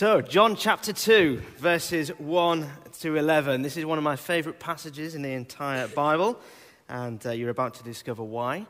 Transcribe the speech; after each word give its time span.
So, 0.00 0.22
John 0.22 0.56
chapter 0.56 0.94
2, 0.94 1.42
verses 1.58 2.08
1 2.16 2.66
to 3.00 3.16
11. 3.16 3.60
This 3.60 3.76
is 3.76 3.84
one 3.84 3.98
of 3.98 4.02
my 4.02 4.16
favorite 4.16 4.58
passages 4.58 5.14
in 5.14 5.20
the 5.20 5.32
entire 5.32 5.88
Bible, 5.88 6.40
and 6.88 7.20
uh, 7.26 7.32
you're 7.32 7.50
about 7.50 7.74
to 7.74 7.84
discover 7.84 8.22
why. 8.22 8.64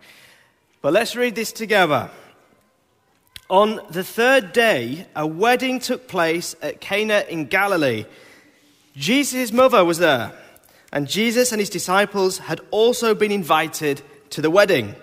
But 0.83 0.93
let's 0.93 1.15
read 1.15 1.37
this 1.37 1.53
together. 1.53 2.11
On 3.49 3.81
the 3.91 4.03
third 4.03 4.53
day, 4.53 5.07
a 5.15 5.25
wedding 5.25 5.79
took 5.79 6.09
place 6.09 6.57
at 6.63 6.81
Cana 6.81 7.25
in 7.29 7.45
Galilee. 7.45 8.07
Jesus' 8.97 9.53
mother 9.53 9.85
was 9.85 9.99
there, 9.99 10.33
and 10.93 11.07
Jesus 11.07 11.53
and 11.53 11.61
his 11.61 11.71
disciples 11.71 12.39
had 12.39 12.61
also 12.73 13.15
been 13.15 13.31
invited 13.31 14.03
to 14.31 14.43
the 14.43 14.51
wedding. 14.51 14.97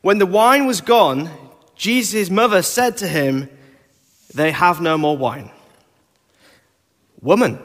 When 0.00 0.18
the 0.18 0.26
wine 0.26 0.66
was 0.66 0.80
gone, 0.80 1.28
Jesus' 1.74 2.30
mother 2.30 2.62
said 2.62 2.98
to 2.98 3.08
him, 3.08 3.48
They 4.32 4.52
have 4.52 4.80
no 4.80 4.96
more 4.96 5.16
wine. 5.16 5.50
Woman, 7.22 7.58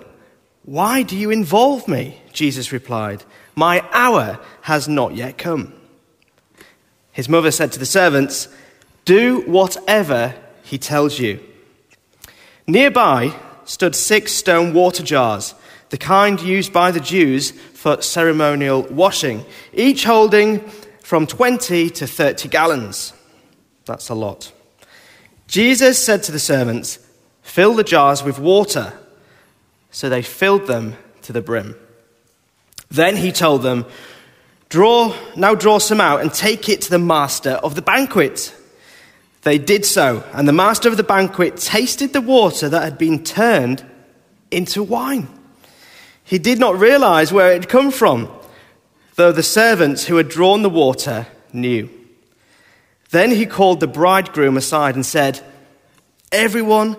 why 0.64 1.04
do 1.04 1.18
you 1.18 1.32
involve 1.32 1.88
me? 1.88 2.22
Jesus 2.34 2.72
replied, 2.72 3.24
My 3.56 3.84
hour 3.92 4.40
has 4.62 4.88
not 4.88 5.16
yet 5.16 5.38
come. 5.38 5.74
His 7.12 7.28
mother 7.28 7.52
said 7.52 7.72
to 7.74 7.80
the 7.80 7.86
servants, 7.86 8.48
Do 9.06 9.42
whatever 9.42 10.36
he 10.64 10.78
tells 10.78 11.20
you. 11.20 11.40
Nearby 12.68 13.36
stood 13.66 13.96
six 13.96 14.32
stone 14.32 14.74
water 14.74 15.04
jars, 15.04 15.56
the 15.90 15.98
kind 15.98 16.40
used 16.42 16.72
by 16.72 16.92
the 16.92 17.00
Jews 17.00 17.52
for 17.52 18.02
ceremonial 18.02 18.84
washing, 18.84 19.46
each 19.74 20.06
holding 20.06 20.60
from 21.02 21.28
20 21.28 21.90
to 21.90 22.08
30 22.08 22.48
gallons. 22.48 23.14
That's 23.86 24.10
a 24.10 24.16
lot. 24.16 24.54
Jesus 25.48 26.02
said 26.02 26.24
to 26.24 26.32
the 26.32 26.40
servants, 26.40 27.00
Fill 27.42 27.74
the 27.74 27.84
jars 27.84 28.24
with 28.24 28.40
water. 28.40 28.94
So 29.92 30.10
they 30.10 30.22
filled 30.22 30.68
them 30.68 30.96
to 31.24 31.34
the 31.34 31.42
brim. 31.42 31.76
Then 32.90 33.16
he 33.16 33.32
told 33.32 33.62
them, 33.62 33.86
Draw, 34.70 35.14
now 35.36 35.54
draw 35.54 35.80
some 35.80 36.00
out 36.00 36.22
and 36.22 36.34
take 36.34 36.70
it 36.70 36.82
to 36.82 36.90
the 36.90 37.00
master 37.00 37.52
of 37.52 37.76
the 37.76 37.82
banquet. 37.82 38.56
They 39.42 39.58
did 39.58 39.86
so, 39.86 40.24
and 40.34 40.48
the 40.48 40.54
master 40.54 40.88
of 40.88 40.98
the 40.98 41.04
banquet 41.04 41.58
tasted 41.58 42.14
the 42.14 42.22
water 42.22 42.70
that 42.70 42.84
had 42.84 42.98
been 42.98 43.24
turned 43.24 43.84
into 44.50 44.84
wine. 44.84 45.28
He 46.24 46.40
did 46.40 46.60
not 46.60 46.80
realize 46.80 47.34
where 47.34 47.52
it 47.52 47.62
had 47.62 47.70
come 47.70 47.92
from, 47.92 48.30
though 49.16 49.32
the 49.32 49.44
servants 49.44 50.06
who 50.06 50.18
had 50.18 50.30
drawn 50.30 50.62
the 50.62 50.70
water 50.70 51.28
knew. 51.52 51.90
Then 53.10 53.32
he 53.32 53.46
called 53.46 53.80
the 53.80 53.88
bridegroom 53.88 54.56
aside 54.56 54.96
and 54.96 55.06
said, 55.06 55.42
Everyone 56.32 56.96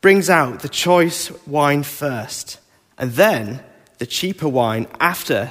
brings 0.00 0.30
out 0.30 0.60
the 0.60 0.68
choice 0.68 1.30
wine 1.46 1.82
first, 1.82 2.58
and 2.96 3.12
then 3.12 3.62
the 3.98 4.06
cheaper 4.06 4.48
wine 4.48 4.86
after 5.00 5.50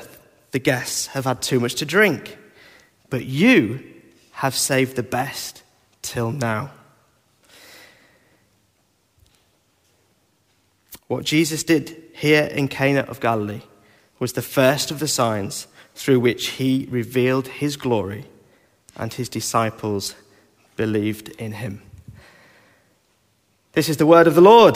the 0.52 0.60
guests 0.60 1.08
have 1.08 1.26
had 1.26 1.42
too 1.42 1.60
much 1.60 1.76
to 1.76 1.86
drink. 1.86 2.38
But 3.10 3.26
you 3.26 3.84
have 4.32 4.56
saved 4.56 4.96
the 4.96 5.04
best 5.04 5.64
till 6.02 6.32
now. 6.32 6.72
What 11.08 11.24
Jesus 11.24 11.64
did 11.64 12.04
here 12.14 12.44
in 12.44 12.68
Cana 12.68 13.02
of 13.02 13.20
Galilee 13.20 13.62
was 14.20 14.34
the 14.34 14.42
first 14.42 14.92
of 14.92 15.00
the 15.00 15.08
signs 15.08 15.68
through 15.96 16.20
which 16.20 16.48
he 16.50 16.88
revealed 16.90 17.48
his 17.48 17.78
glory, 17.78 18.26
and 18.96 19.14
his 19.14 19.30
disciples 19.30 20.16
believed 20.76 21.30
in 21.40 21.54
him. 21.54 21.82
This 23.78 23.90
is 23.90 23.98
the 23.98 24.08
word 24.08 24.26
of 24.26 24.34
the 24.34 24.42
Lord. 24.42 24.76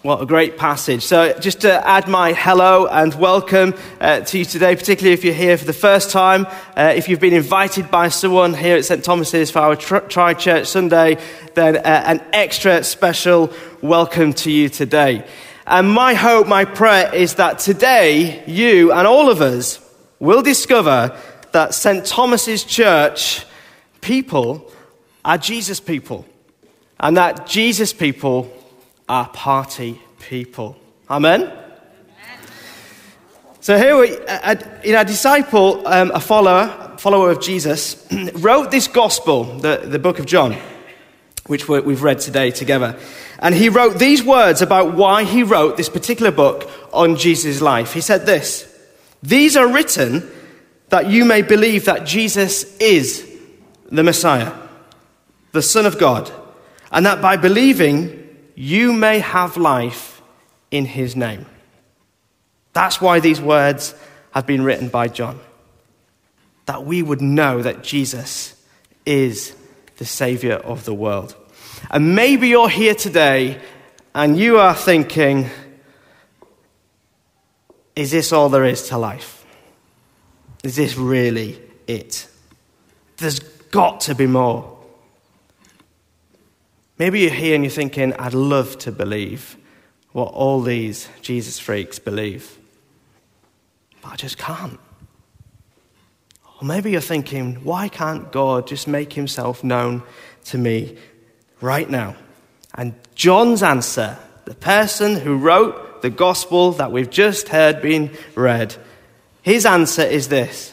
What 0.00 0.22
a 0.22 0.24
great 0.24 0.56
passage. 0.56 1.02
So, 1.02 1.38
just 1.38 1.60
to 1.60 1.86
add 1.86 2.08
my 2.08 2.32
hello 2.32 2.86
and 2.86 3.12
welcome 3.12 3.74
uh, 4.00 4.20
to 4.20 4.38
you 4.38 4.46
today, 4.46 4.74
particularly 4.74 5.12
if 5.12 5.22
you're 5.22 5.34
here 5.34 5.58
for 5.58 5.66
the 5.66 5.74
first 5.74 6.10
time, 6.10 6.46
uh, 6.74 6.94
if 6.96 7.10
you've 7.10 7.20
been 7.20 7.34
invited 7.34 7.90
by 7.90 8.08
someone 8.08 8.54
here 8.54 8.78
at 8.78 8.86
St. 8.86 9.04
Thomas's 9.04 9.50
for 9.50 9.58
our 9.58 9.76
Tri 9.76 10.32
Church 10.32 10.66
Sunday, 10.66 11.18
then 11.52 11.76
uh, 11.76 12.04
an 12.06 12.24
extra 12.32 12.82
special 12.82 13.52
welcome 13.82 14.32
to 14.32 14.50
you 14.50 14.70
today. 14.70 15.26
And 15.66 15.90
my 15.90 16.14
hope, 16.14 16.48
my 16.48 16.64
prayer 16.64 17.14
is 17.14 17.34
that 17.34 17.58
today 17.58 18.42
you 18.46 18.92
and 18.92 19.06
all 19.06 19.28
of 19.28 19.42
us 19.42 19.78
will 20.20 20.40
discover 20.40 21.14
that 21.52 21.74
St. 21.74 22.06
Thomas's 22.06 22.64
Church 22.64 23.44
people 24.00 24.72
are 25.22 25.36
Jesus 25.36 25.78
people, 25.78 26.24
and 27.02 27.16
that 27.16 27.46
Jesus 27.46 27.92
people 27.92 28.50
are 29.08 29.28
party 29.28 30.00
people. 30.20 30.76
Amen? 31.10 31.52
So 33.60 33.76
here 33.76 33.96
we, 33.96 34.16
a, 34.16 34.58
a, 34.84 34.92
a 34.94 35.04
disciple, 35.04 35.86
um, 35.86 36.10
a 36.12 36.20
follower, 36.20 36.96
follower 36.98 37.30
of 37.30 37.40
Jesus, 37.40 38.04
wrote 38.34 38.70
this 38.70 38.88
gospel, 38.88 39.44
the, 39.44 39.82
the 39.84 39.98
book 39.98 40.18
of 40.18 40.26
John, 40.26 40.56
which 41.46 41.68
we've 41.68 42.02
read 42.02 42.20
today 42.20 42.50
together. 42.50 42.98
And 43.38 43.54
he 43.54 43.68
wrote 43.68 43.98
these 43.98 44.22
words 44.22 44.62
about 44.62 44.94
why 44.94 45.24
he 45.24 45.42
wrote 45.42 45.76
this 45.76 45.88
particular 45.88 46.30
book 46.30 46.70
on 46.92 47.16
Jesus' 47.16 47.60
life. 47.60 47.92
He 47.92 48.00
said 48.00 48.26
this 48.26 48.68
These 49.22 49.56
are 49.56 49.72
written 49.72 50.28
that 50.88 51.08
you 51.08 51.24
may 51.24 51.42
believe 51.42 51.84
that 51.84 52.04
Jesus 52.04 52.76
is 52.78 53.28
the 53.90 54.02
Messiah, 54.02 54.52
the 55.52 55.62
Son 55.62 55.86
of 55.86 55.98
God, 55.98 56.32
and 56.92 57.06
that 57.06 57.22
by 57.22 57.36
believing 57.36 58.36
you 58.54 58.92
may 58.92 59.18
have 59.18 59.56
life 59.56 60.20
in 60.70 60.84
his 60.84 61.16
name. 61.16 61.46
That's 62.72 63.00
why 63.00 63.20
these 63.20 63.40
words 63.40 63.94
have 64.32 64.46
been 64.46 64.62
written 64.62 64.88
by 64.88 65.08
John. 65.08 65.40
That 66.66 66.84
we 66.84 67.02
would 67.02 67.20
know 67.20 67.62
that 67.62 67.82
Jesus 67.82 68.54
is 69.04 69.54
the 69.96 70.04
Savior 70.04 70.54
of 70.54 70.84
the 70.84 70.94
world. 70.94 71.34
And 71.90 72.14
maybe 72.14 72.48
you're 72.48 72.68
here 72.68 72.94
today 72.94 73.60
and 74.14 74.38
you 74.38 74.58
are 74.58 74.74
thinking, 74.74 75.48
is 77.96 78.10
this 78.10 78.32
all 78.32 78.48
there 78.48 78.64
is 78.64 78.88
to 78.88 78.98
life? 78.98 79.44
Is 80.62 80.76
this 80.76 80.96
really 80.96 81.60
it? 81.86 82.28
There's 83.16 83.40
got 83.40 84.00
to 84.02 84.14
be 84.14 84.26
more. 84.26 84.78
Maybe 87.02 87.22
you're 87.22 87.30
here 87.32 87.56
and 87.56 87.64
you're 87.64 87.70
thinking, 87.72 88.12
I'd 88.12 88.32
love 88.32 88.78
to 88.78 88.92
believe 88.92 89.56
what 90.12 90.32
all 90.34 90.60
these 90.60 91.08
Jesus 91.20 91.58
freaks 91.58 91.98
believe, 91.98 92.56
but 94.00 94.12
I 94.12 94.14
just 94.14 94.38
can't. 94.38 94.78
Or 96.46 96.64
maybe 96.64 96.92
you're 96.92 97.00
thinking, 97.00 97.56
why 97.64 97.88
can't 97.88 98.30
God 98.30 98.68
just 98.68 98.86
make 98.86 99.14
himself 99.14 99.64
known 99.64 100.04
to 100.44 100.58
me 100.58 100.96
right 101.60 101.90
now? 101.90 102.14
And 102.72 102.94
John's 103.16 103.64
answer, 103.64 104.16
the 104.44 104.54
person 104.54 105.16
who 105.16 105.38
wrote 105.38 106.02
the 106.02 106.10
gospel 106.10 106.70
that 106.74 106.92
we've 106.92 107.10
just 107.10 107.48
heard 107.48 107.82
being 107.82 108.10
read, 108.36 108.76
his 109.42 109.66
answer 109.66 110.02
is 110.02 110.28
this 110.28 110.72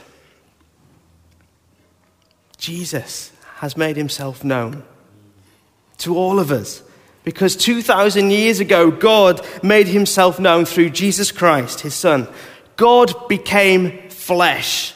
Jesus 2.60 3.32
has 3.56 3.76
made 3.76 3.98
himself 3.98 4.44
known 4.44 4.84
to 6.00 6.18
all 6.18 6.40
of 6.40 6.52
us. 6.52 6.84
Because 7.24 7.56
2,000 7.56 8.32
years 8.32 8.60
ago, 8.60 8.92
God 8.92 9.46
made 9.62 9.88
himself 9.88 10.40
known 10.40 10.66
through 10.66 10.90
Jesus 10.92 11.32
Christ, 11.32 11.82
his 11.82 11.94
Son. 11.94 12.28
God 12.76 13.28
became 13.28 14.10
flesh. 14.10 14.94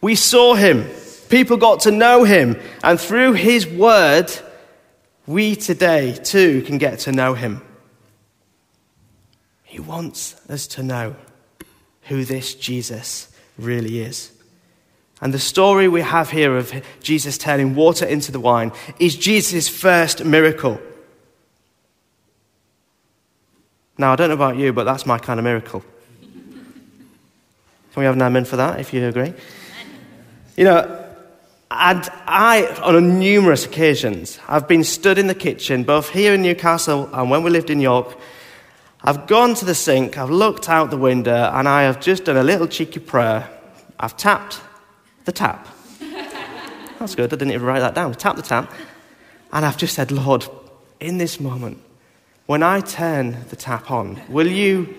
We 0.00 0.14
saw 0.14 0.54
him. 0.54 0.88
People 1.28 1.56
got 1.56 1.80
to 1.80 1.90
know 1.90 2.24
him. 2.24 2.60
And 2.82 3.00
through 3.00 3.34
his 3.34 3.66
word, 3.66 4.30
we 5.26 5.56
today 5.56 6.18
too 6.22 6.62
can 6.62 6.78
get 6.78 7.00
to 7.00 7.12
know 7.12 7.34
him. 7.34 7.62
He 9.64 9.80
wants 9.80 10.36
us 10.48 10.66
to 10.68 10.82
know 10.82 11.16
who 12.02 12.24
this 12.24 12.54
Jesus 12.54 13.30
really 13.58 14.00
is. 14.00 14.32
And 15.20 15.34
the 15.34 15.38
story 15.38 15.88
we 15.88 16.00
have 16.00 16.30
here 16.30 16.56
of 16.56 16.72
Jesus 17.02 17.38
turning 17.38 17.74
water 17.74 18.06
into 18.06 18.30
the 18.30 18.38
wine 18.38 18.72
is 19.00 19.16
Jesus' 19.16 19.68
first 19.68 20.24
miracle. 20.24 20.80
Now, 23.96 24.12
I 24.12 24.16
don't 24.16 24.28
know 24.28 24.34
about 24.34 24.56
you, 24.56 24.72
but 24.72 24.84
that's 24.84 25.06
my 25.06 25.18
kind 25.18 25.40
of 25.40 25.44
miracle. 25.44 25.82
Can 26.20 28.02
we 28.02 28.04
have 28.04 28.14
an 28.14 28.22
amen 28.22 28.44
for 28.44 28.56
that, 28.56 28.78
if 28.78 28.94
you 28.94 29.04
agree? 29.08 29.34
You 30.56 30.64
know, 30.64 31.04
and 31.70 32.08
I, 32.26 32.66
on 32.82 33.18
numerous 33.18 33.66
occasions, 33.66 34.38
I've 34.48 34.68
been 34.68 34.84
stood 34.84 35.18
in 35.18 35.26
the 35.26 35.34
kitchen, 35.34 35.82
both 35.82 36.10
here 36.10 36.32
in 36.32 36.42
Newcastle 36.42 37.10
and 37.12 37.28
when 37.28 37.42
we 37.42 37.50
lived 37.50 37.70
in 37.70 37.80
York. 37.80 38.16
I've 39.02 39.26
gone 39.26 39.54
to 39.54 39.64
the 39.64 39.74
sink, 39.74 40.16
I've 40.16 40.30
looked 40.30 40.68
out 40.68 40.90
the 40.90 40.96
window, 40.96 41.50
and 41.52 41.68
I 41.68 41.82
have 41.82 42.00
just 42.00 42.24
done 42.24 42.36
a 42.36 42.42
little 42.44 42.68
cheeky 42.68 43.00
prayer. 43.00 43.50
I've 43.98 44.16
tapped 44.16 44.60
the 45.28 45.32
tap. 45.32 45.68
That's 46.98 47.14
good. 47.14 47.30
I 47.30 47.36
didn't 47.36 47.52
even 47.52 47.66
write 47.66 47.80
that 47.80 47.94
down. 47.94 48.14
Tap 48.14 48.36
the 48.36 48.42
tap. 48.42 48.72
And 49.52 49.66
I've 49.66 49.76
just 49.76 49.94
said, 49.94 50.10
Lord, 50.10 50.46
in 51.00 51.18
this 51.18 51.38
moment, 51.38 51.82
when 52.46 52.62
I 52.62 52.80
turn 52.80 53.36
the 53.50 53.56
tap 53.56 53.90
on, 53.90 54.18
will 54.30 54.46
you 54.46 54.96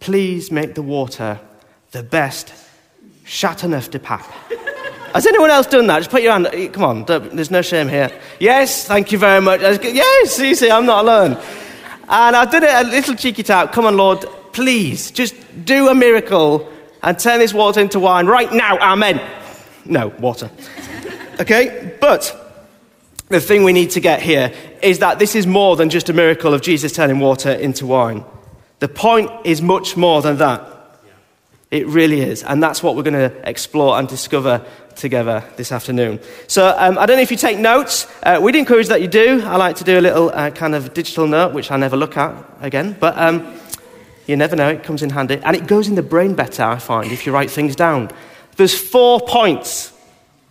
please 0.00 0.50
make 0.50 0.74
the 0.74 0.82
water 0.82 1.38
the 1.92 2.02
best 2.02 2.52
Chateauneuf 3.24 3.88
du 3.88 4.00
Pape? 4.00 4.26
Has 5.14 5.26
anyone 5.26 5.50
else 5.50 5.68
done 5.68 5.86
that? 5.86 6.00
Just 6.00 6.10
put 6.10 6.22
your 6.22 6.32
hand. 6.32 6.72
Come 6.72 6.82
on, 6.82 7.04
there's 7.04 7.52
no 7.52 7.62
shame 7.62 7.88
here. 7.88 8.10
Yes, 8.40 8.84
thank 8.84 9.12
you 9.12 9.18
very 9.18 9.40
much. 9.40 9.60
Yes, 9.60 10.40
you 10.40 10.56
see, 10.56 10.72
I'm 10.72 10.86
not 10.86 11.04
alone. 11.04 11.38
And 12.08 12.34
I 12.34 12.44
did 12.50 12.64
it 12.64 12.70
a 12.70 12.82
little 12.82 13.14
cheeky 13.14 13.44
tap. 13.44 13.70
Come 13.72 13.86
on, 13.86 13.96
Lord, 13.96 14.26
please, 14.52 15.12
just 15.12 15.36
do 15.64 15.88
a 15.88 15.94
miracle 15.94 16.68
and 17.00 17.16
turn 17.16 17.38
this 17.38 17.54
water 17.54 17.80
into 17.80 18.00
wine 18.00 18.26
right 18.26 18.52
now. 18.52 18.76
Amen. 18.78 19.20
No, 19.84 20.08
water. 20.18 20.50
Okay, 21.40 21.96
but 22.00 22.34
the 23.28 23.40
thing 23.40 23.64
we 23.64 23.72
need 23.72 23.90
to 23.90 24.00
get 24.00 24.22
here 24.22 24.52
is 24.82 25.00
that 25.00 25.18
this 25.18 25.34
is 25.34 25.46
more 25.46 25.76
than 25.76 25.90
just 25.90 26.08
a 26.08 26.12
miracle 26.12 26.54
of 26.54 26.62
Jesus 26.62 26.92
turning 26.92 27.20
water 27.20 27.50
into 27.50 27.86
wine. 27.86 28.24
The 28.80 28.88
point 28.88 29.30
is 29.44 29.60
much 29.60 29.96
more 29.96 30.22
than 30.22 30.38
that. 30.38 30.62
It 31.70 31.86
really 31.86 32.22
is. 32.22 32.42
And 32.42 32.62
that's 32.62 32.82
what 32.82 32.96
we're 32.96 33.02
going 33.02 33.30
to 33.30 33.48
explore 33.48 33.98
and 33.98 34.08
discover 34.08 34.64
together 34.96 35.44
this 35.56 35.70
afternoon. 35.70 36.20
So 36.46 36.74
um, 36.78 36.96
I 36.96 37.06
don't 37.06 37.16
know 37.16 37.22
if 37.22 37.30
you 37.30 37.36
take 37.36 37.58
notes. 37.58 38.06
Uh, 38.22 38.40
we'd 38.42 38.56
encourage 38.56 38.88
that 38.88 39.02
you 39.02 39.08
do. 39.08 39.42
I 39.44 39.56
like 39.56 39.76
to 39.76 39.84
do 39.84 39.98
a 39.98 40.00
little 40.00 40.30
uh, 40.30 40.50
kind 40.50 40.74
of 40.74 40.94
digital 40.94 41.26
note, 41.26 41.52
which 41.52 41.70
I 41.70 41.76
never 41.76 41.96
look 41.96 42.16
at 42.16 42.34
again. 42.60 42.96
But 42.98 43.18
um, 43.18 43.60
you 44.26 44.36
never 44.36 44.56
know, 44.56 44.68
it 44.68 44.82
comes 44.82 45.02
in 45.02 45.10
handy. 45.10 45.40
And 45.42 45.54
it 45.54 45.66
goes 45.66 45.88
in 45.88 45.94
the 45.94 46.02
brain 46.02 46.34
better, 46.34 46.62
I 46.62 46.78
find, 46.78 47.12
if 47.12 47.26
you 47.26 47.32
write 47.32 47.50
things 47.50 47.76
down. 47.76 48.10
There's 48.58 48.76
four 48.76 49.20
points 49.20 49.92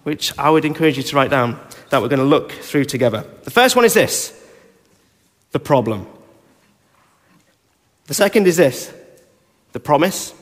which 0.04 0.31
I 0.39 0.50
would 0.50 0.63
encourage 0.63 0.95
you 0.95 1.04
to 1.04 1.15
write 1.18 1.30
down 1.30 1.59
that 1.89 2.01
we're 2.01 2.07
going 2.07 2.19
to 2.19 2.25
look 2.25 2.54
through 2.54 2.86
together. 2.86 3.25
The 3.44 3.51
first 3.51 3.75
one 3.75 3.83
is 3.83 3.94
this 3.94 4.33
the 5.51 5.59
problem. 5.59 6.07
The 8.06 8.13
second 8.13 8.48
is 8.48 8.56
this 8.56 8.94
the 9.74 9.81
promise. 9.81 10.33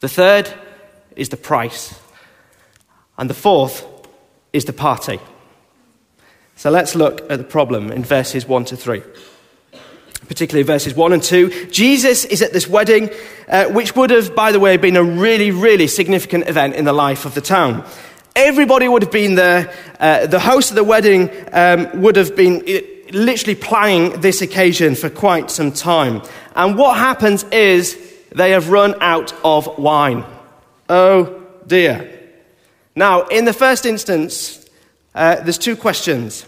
The 0.00 0.08
third 0.08 0.50
is 1.16 1.28
the 1.28 1.36
price. 1.36 2.00
And 3.18 3.28
the 3.28 3.34
fourth 3.34 3.84
is 4.54 4.64
the 4.64 4.72
party. 4.72 5.20
So 6.56 6.70
let's 6.70 6.94
look 6.94 7.30
at 7.30 7.36
the 7.36 7.44
problem 7.44 7.92
in 7.92 8.04
verses 8.04 8.48
1 8.48 8.64
to 8.66 8.76
3. 8.76 9.02
Particularly 10.28 10.62
verses 10.62 10.94
1 10.94 11.12
and 11.12 11.22
2. 11.22 11.70
Jesus 11.70 12.24
is 12.24 12.42
at 12.42 12.52
this 12.52 12.68
wedding, 12.68 13.10
uh, 13.48 13.66
which 13.66 13.96
would 13.96 14.10
have, 14.10 14.34
by 14.34 14.52
the 14.52 14.60
way, 14.60 14.76
been 14.76 14.96
a 14.96 15.02
really, 15.02 15.50
really 15.50 15.88
significant 15.88 16.48
event 16.48 16.74
in 16.74 16.84
the 16.84 16.92
life 16.92 17.24
of 17.24 17.34
the 17.34 17.40
town. 17.40 17.84
Everybody 18.36 18.86
would 18.86 19.02
have 19.02 19.10
been 19.10 19.34
there. 19.34 19.74
Uh, 19.98 20.26
the 20.26 20.38
host 20.38 20.70
of 20.70 20.76
the 20.76 20.84
wedding 20.84 21.30
um, 21.52 22.00
would 22.00 22.16
have 22.16 22.36
been 22.36 22.62
uh, 22.68 22.80
literally 23.12 23.56
planning 23.56 24.20
this 24.20 24.40
occasion 24.40 24.94
for 24.94 25.10
quite 25.10 25.50
some 25.50 25.72
time. 25.72 26.22
And 26.54 26.78
what 26.78 26.96
happens 26.96 27.44
is 27.44 27.98
they 28.30 28.52
have 28.52 28.70
run 28.70 28.94
out 29.00 29.34
of 29.44 29.78
wine. 29.78 30.24
Oh 30.88 31.42
dear. 31.66 32.18
Now, 32.94 33.26
in 33.26 33.44
the 33.44 33.52
first 33.52 33.86
instance, 33.86 34.68
uh, 35.14 35.36
there's 35.36 35.58
two 35.58 35.76
questions. 35.76 36.46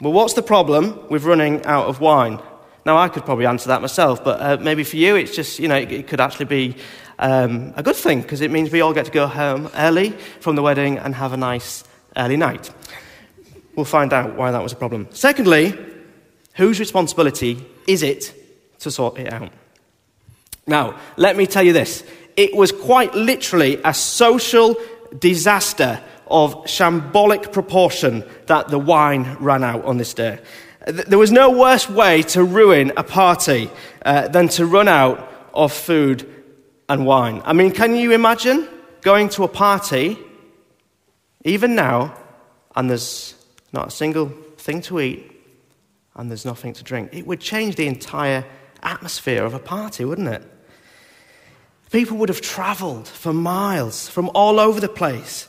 Well, 0.00 0.12
what's 0.12 0.34
the 0.34 0.42
problem 0.42 1.08
with 1.08 1.24
running 1.24 1.64
out 1.64 1.86
of 1.86 2.00
wine? 2.00 2.40
Now, 2.86 2.98
I 2.98 3.08
could 3.08 3.24
probably 3.24 3.46
answer 3.46 3.66
that 3.66 3.82
myself, 3.82 4.22
but 4.22 4.40
uh, 4.40 4.58
maybe 4.62 4.84
for 4.84 4.94
you, 4.94 5.16
it's 5.16 5.34
just, 5.34 5.58
you 5.58 5.66
know, 5.66 5.74
it, 5.74 5.90
it 5.90 6.06
could 6.06 6.20
actually 6.20 6.44
be 6.44 6.76
um, 7.18 7.74
a 7.74 7.82
good 7.82 7.96
thing 7.96 8.22
because 8.22 8.40
it 8.40 8.52
means 8.52 8.70
we 8.70 8.80
all 8.80 8.94
get 8.94 9.06
to 9.06 9.10
go 9.10 9.26
home 9.26 9.68
early 9.74 10.10
from 10.38 10.54
the 10.54 10.62
wedding 10.62 10.96
and 10.98 11.12
have 11.12 11.32
a 11.32 11.36
nice 11.36 11.82
early 12.16 12.36
night. 12.36 12.72
We'll 13.74 13.86
find 13.86 14.12
out 14.12 14.36
why 14.36 14.52
that 14.52 14.62
was 14.62 14.72
a 14.72 14.76
problem. 14.76 15.08
Secondly, 15.10 15.76
whose 16.54 16.78
responsibility 16.78 17.66
is 17.88 18.04
it 18.04 18.32
to 18.78 18.92
sort 18.92 19.18
it 19.18 19.32
out? 19.32 19.50
Now, 20.68 20.96
let 21.16 21.36
me 21.36 21.48
tell 21.48 21.64
you 21.64 21.72
this. 21.72 22.04
It 22.36 22.54
was 22.54 22.70
quite 22.70 23.12
literally 23.16 23.80
a 23.84 23.92
social 23.92 24.76
disaster 25.18 26.00
of 26.28 26.54
shambolic 26.66 27.52
proportion 27.52 28.22
that 28.46 28.68
the 28.68 28.78
wine 28.78 29.36
ran 29.40 29.64
out 29.64 29.84
on 29.84 29.98
this 29.98 30.14
day. 30.14 30.38
There 30.86 31.18
was 31.18 31.32
no 31.32 31.50
worse 31.50 31.90
way 31.90 32.22
to 32.22 32.44
ruin 32.44 32.92
a 32.96 33.02
party 33.02 33.70
uh, 34.04 34.28
than 34.28 34.48
to 34.50 34.66
run 34.66 34.86
out 34.86 35.32
of 35.52 35.72
food 35.72 36.32
and 36.88 37.04
wine. 37.04 37.42
I 37.44 37.54
mean, 37.54 37.72
can 37.72 37.96
you 37.96 38.12
imagine 38.12 38.68
going 39.00 39.28
to 39.30 39.42
a 39.42 39.48
party, 39.48 40.16
even 41.44 41.74
now, 41.74 42.16
and 42.76 42.88
there's 42.88 43.34
not 43.72 43.88
a 43.88 43.90
single 43.90 44.28
thing 44.58 44.80
to 44.82 45.00
eat 45.00 45.32
and 46.14 46.30
there's 46.30 46.44
nothing 46.44 46.72
to 46.74 46.84
drink? 46.84 47.10
It 47.12 47.26
would 47.26 47.40
change 47.40 47.74
the 47.74 47.88
entire 47.88 48.44
atmosphere 48.80 49.44
of 49.44 49.54
a 49.54 49.58
party, 49.58 50.04
wouldn't 50.04 50.28
it? 50.28 50.44
People 51.90 52.16
would 52.18 52.28
have 52.28 52.40
traveled 52.40 53.08
for 53.08 53.32
miles 53.32 54.08
from 54.08 54.30
all 54.34 54.60
over 54.60 54.78
the 54.80 54.88
place. 54.88 55.48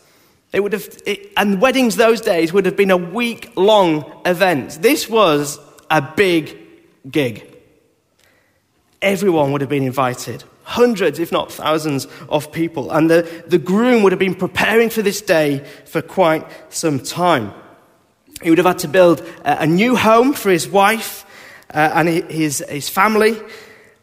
It 0.53 0.61
would 0.61 0.73
have, 0.73 0.87
it, 1.05 1.31
and 1.35 1.61
weddings 1.61 1.95
those 1.97 2.21
days 2.21 2.53
would 2.53 2.65
have 2.65 2.75
been 2.75 2.91
a 2.91 2.97
week 2.97 3.51
long 3.55 4.21
event. 4.25 4.79
This 4.81 5.09
was 5.09 5.59
a 5.89 6.01
big 6.01 6.57
gig. 7.09 7.45
Everyone 9.01 9.51
would 9.51 9.61
have 9.61 9.69
been 9.69 9.83
invited 9.83 10.43
hundreds, 10.67 11.17
if 11.17 11.31
not 11.31 11.49
thousands, 11.49 12.07
of 12.27 12.51
people. 12.51 12.91
And 12.91 13.09
the, 13.09 13.43
the 13.47 13.57
groom 13.57 14.03
would 14.03 14.11
have 14.11 14.19
been 14.19 14.35
preparing 14.35 14.89
for 14.89 15.01
this 15.01 15.21
day 15.21 15.65
for 15.85 16.01
quite 16.01 16.45
some 16.73 16.99
time. 16.99 17.53
He 18.41 18.49
would 18.49 18.59
have 18.59 18.67
had 18.67 18.79
to 18.79 18.89
build 18.89 19.21
a, 19.45 19.61
a 19.61 19.65
new 19.65 19.95
home 19.95 20.33
for 20.33 20.49
his 20.49 20.67
wife 20.67 21.25
uh, 21.73 21.91
and 21.93 22.09
his, 22.09 22.63
his 22.67 22.89
family. 22.89 23.39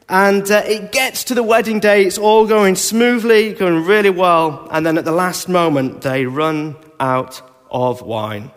And 0.08 0.50
uh, 0.50 0.62
it 0.66 0.92
gets 0.92 1.24
to 1.24 1.34
the 1.34 1.42
wedding 1.42 1.80
day, 1.80 2.04
it's 2.04 2.18
all 2.18 2.46
going 2.46 2.76
smoothly, 2.76 3.54
going 3.54 3.84
really 3.84 4.10
well. 4.10 4.68
And 4.70 4.84
then 4.84 4.98
at 4.98 5.04
the 5.04 5.12
last 5.12 5.48
moment, 5.48 6.02
they 6.02 6.26
run 6.26 6.76
out 7.00 7.40
of 7.70 8.02
wine. 8.02 8.50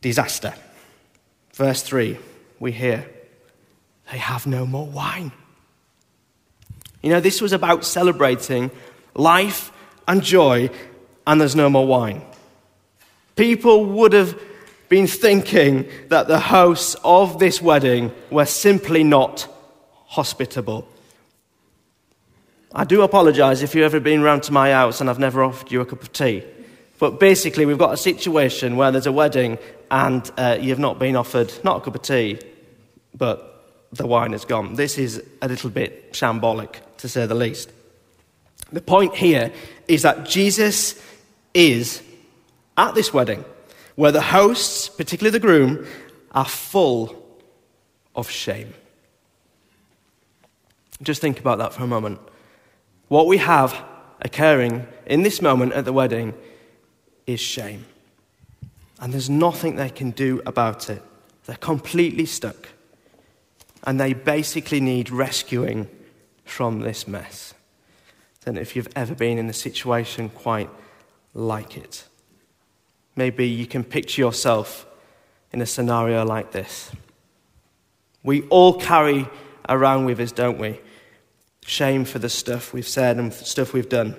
Disaster. 0.00 0.54
Verse 1.52 1.82
3, 1.82 2.18
we 2.58 2.72
hear, 2.72 3.08
they 4.10 4.18
have 4.18 4.46
no 4.46 4.66
more 4.66 4.86
wine. 4.86 5.32
You 7.02 7.10
know, 7.10 7.20
this 7.20 7.40
was 7.40 7.52
about 7.52 7.84
celebrating 7.84 8.70
life 9.14 9.70
and 10.08 10.22
joy, 10.22 10.70
and 11.26 11.40
there's 11.40 11.54
no 11.54 11.68
more 11.68 11.86
wine. 11.86 12.22
People 13.36 13.84
would 13.84 14.12
have 14.12 14.38
been 14.88 15.06
thinking 15.06 15.88
that 16.08 16.28
the 16.28 16.40
hosts 16.40 16.96
of 17.04 17.38
this 17.38 17.60
wedding 17.60 18.12
were 18.30 18.46
simply 18.46 19.04
not 19.04 19.48
hospitable. 20.14 20.86
I 22.72 22.84
do 22.84 23.02
apologize 23.02 23.62
if 23.62 23.74
you've 23.74 23.84
ever 23.84 24.00
been 24.00 24.22
round 24.22 24.44
to 24.44 24.52
my 24.52 24.70
house 24.70 25.00
and 25.00 25.10
I've 25.10 25.18
never 25.18 25.42
offered 25.42 25.72
you 25.72 25.80
a 25.80 25.84
cup 25.84 26.02
of 26.02 26.12
tea. 26.12 26.44
But 27.00 27.18
basically, 27.18 27.66
we've 27.66 27.78
got 27.78 27.92
a 27.92 27.96
situation 27.96 28.76
where 28.76 28.92
there's 28.92 29.06
a 29.06 29.12
wedding 29.12 29.58
and 29.90 30.30
uh, 30.36 30.56
you've 30.60 30.78
not 30.78 31.00
been 31.00 31.16
offered 31.16 31.52
not 31.64 31.78
a 31.78 31.80
cup 31.80 31.96
of 31.96 32.02
tea, 32.02 32.38
but 33.16 33.90
the 33.92 34.06
wine 34.06 34.34
is 34.34 34.44
gone. 34.44 34.74
This 34.74 34.98
is 34.98 35.22
a 35.42 35.48
little 35.48 35.70
bit 35.70 36.12
shambolic, 36.12 36.76
to 36.98 37.08
say 37.08 37.26
the 37.26 37.34
least. 37.34 37.70
The 38.72 38.80
point 38.80 39.16
here 39.16 39.52
is 39.88 40.02
that 40.02 40.26
Jesus 40.26 41.00
is 41.52 42.02
at 42.76 42.94
this 42.94 43.12
wedding 43.12 43.44
where 43.96 44.12
the 44.12 44.20
hosts, 44.20 44.88
particularly 44.88 45.36
the 45.36 45.44
groom, 45.44 45.86
are 46.30 46.44
full 46.44 47.14
of 48.14 48.30
shame. 48.30 48.74
Just 51.02 51.20
think 51.20 51.40
about 51.40 51.58
that 51.58 51.72
for 51.72 51.82
a 51.82 51.86
moment. 51.86 52.20
What 53.08 53.26
we 53.26 53.38
have 53.38 53.82
occurring 54.20 54.86
in 55.06 55.22
this 55.22 55.42
moment 55.42 55.72
at 55.72 55.84
the 55.84 55.92
wedding 55.92 56.34
is 57.26 57.40
shame. 57.40 57.84
And 59.00 59.12
there's 59.12 59.28
nothing 59.28 59.76
they 59.76 59.90
can 59.90 60.10
do 60.12 60.40
about 60.46 60.88
it. 60.88 61.02
They're 61.46 61.56
completely 61.56 62.26
stuck 62.26 62.68
and 63.84 64.00
they 64.00 64.14
basically 64.14 64.80
need 64.80 65.10
rescuing 65.10 65.88
from 66.44 66.80
this 66.80 67.06
mess. 67.06 67.54
Know 68.46 68.60
if 68.60 68.76
you've 68.76 68.92
ever 68.94 69.14
been 69.14 69.38
in 69.38 69.48
a 69.48 69.54
situation 69.54 70.28
quite 70.28 70.68
like 71.32 71.78
it. 71.78 72.04
Maybe 73.16 73.48
you 73.48 73.66
can 73.66 73.84
picture 73.84 74.20
yourself 74.20 74.86
in 75.50 75.62
a 75.62 75.66
scenario 75.66 76.26
like 76.26 76.52
this. 76.52 76.90
We 78.22 78.42
all 78.48 78.78
carry 78.78 79.28
around 79.68 80.04
with 80.04 80.20
us, 80.20 80.32
don't 80.32 80.58
we? 80.58 80.80
Shame 81.64 82.04
for 82.04 82.18
the 82.18 82.28
stuff 82.28 82.72
we've 82.72 82.88
said 82.88 83.16
and 83.16 83.32
stuff 83.32 83.72
we've 83.72 83.88
done. 83.88 84.16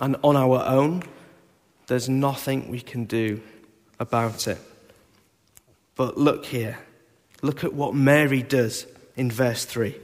And 0.00 0.16
on 0.22 0.36
our 0.36 0.64
own, 0.64 1.02
there's 1.86 2.08
nothing 2.08 2.68
we 2.70 2.80
can 2.80 3.04
do 3.04 3.40
about 3.98 4.46
it. 4.46 4.58
But 5.94 6.18
look 6.18 6.46
here. 6.46 6.78
Look 7.42 7.64
at 7.64 7.72
what 7.72 7.94
Mary 7.94 8.42
does 8.42 8.86
in 9.16 9.30
verse 9.30 9.64
3. 9.64 9.94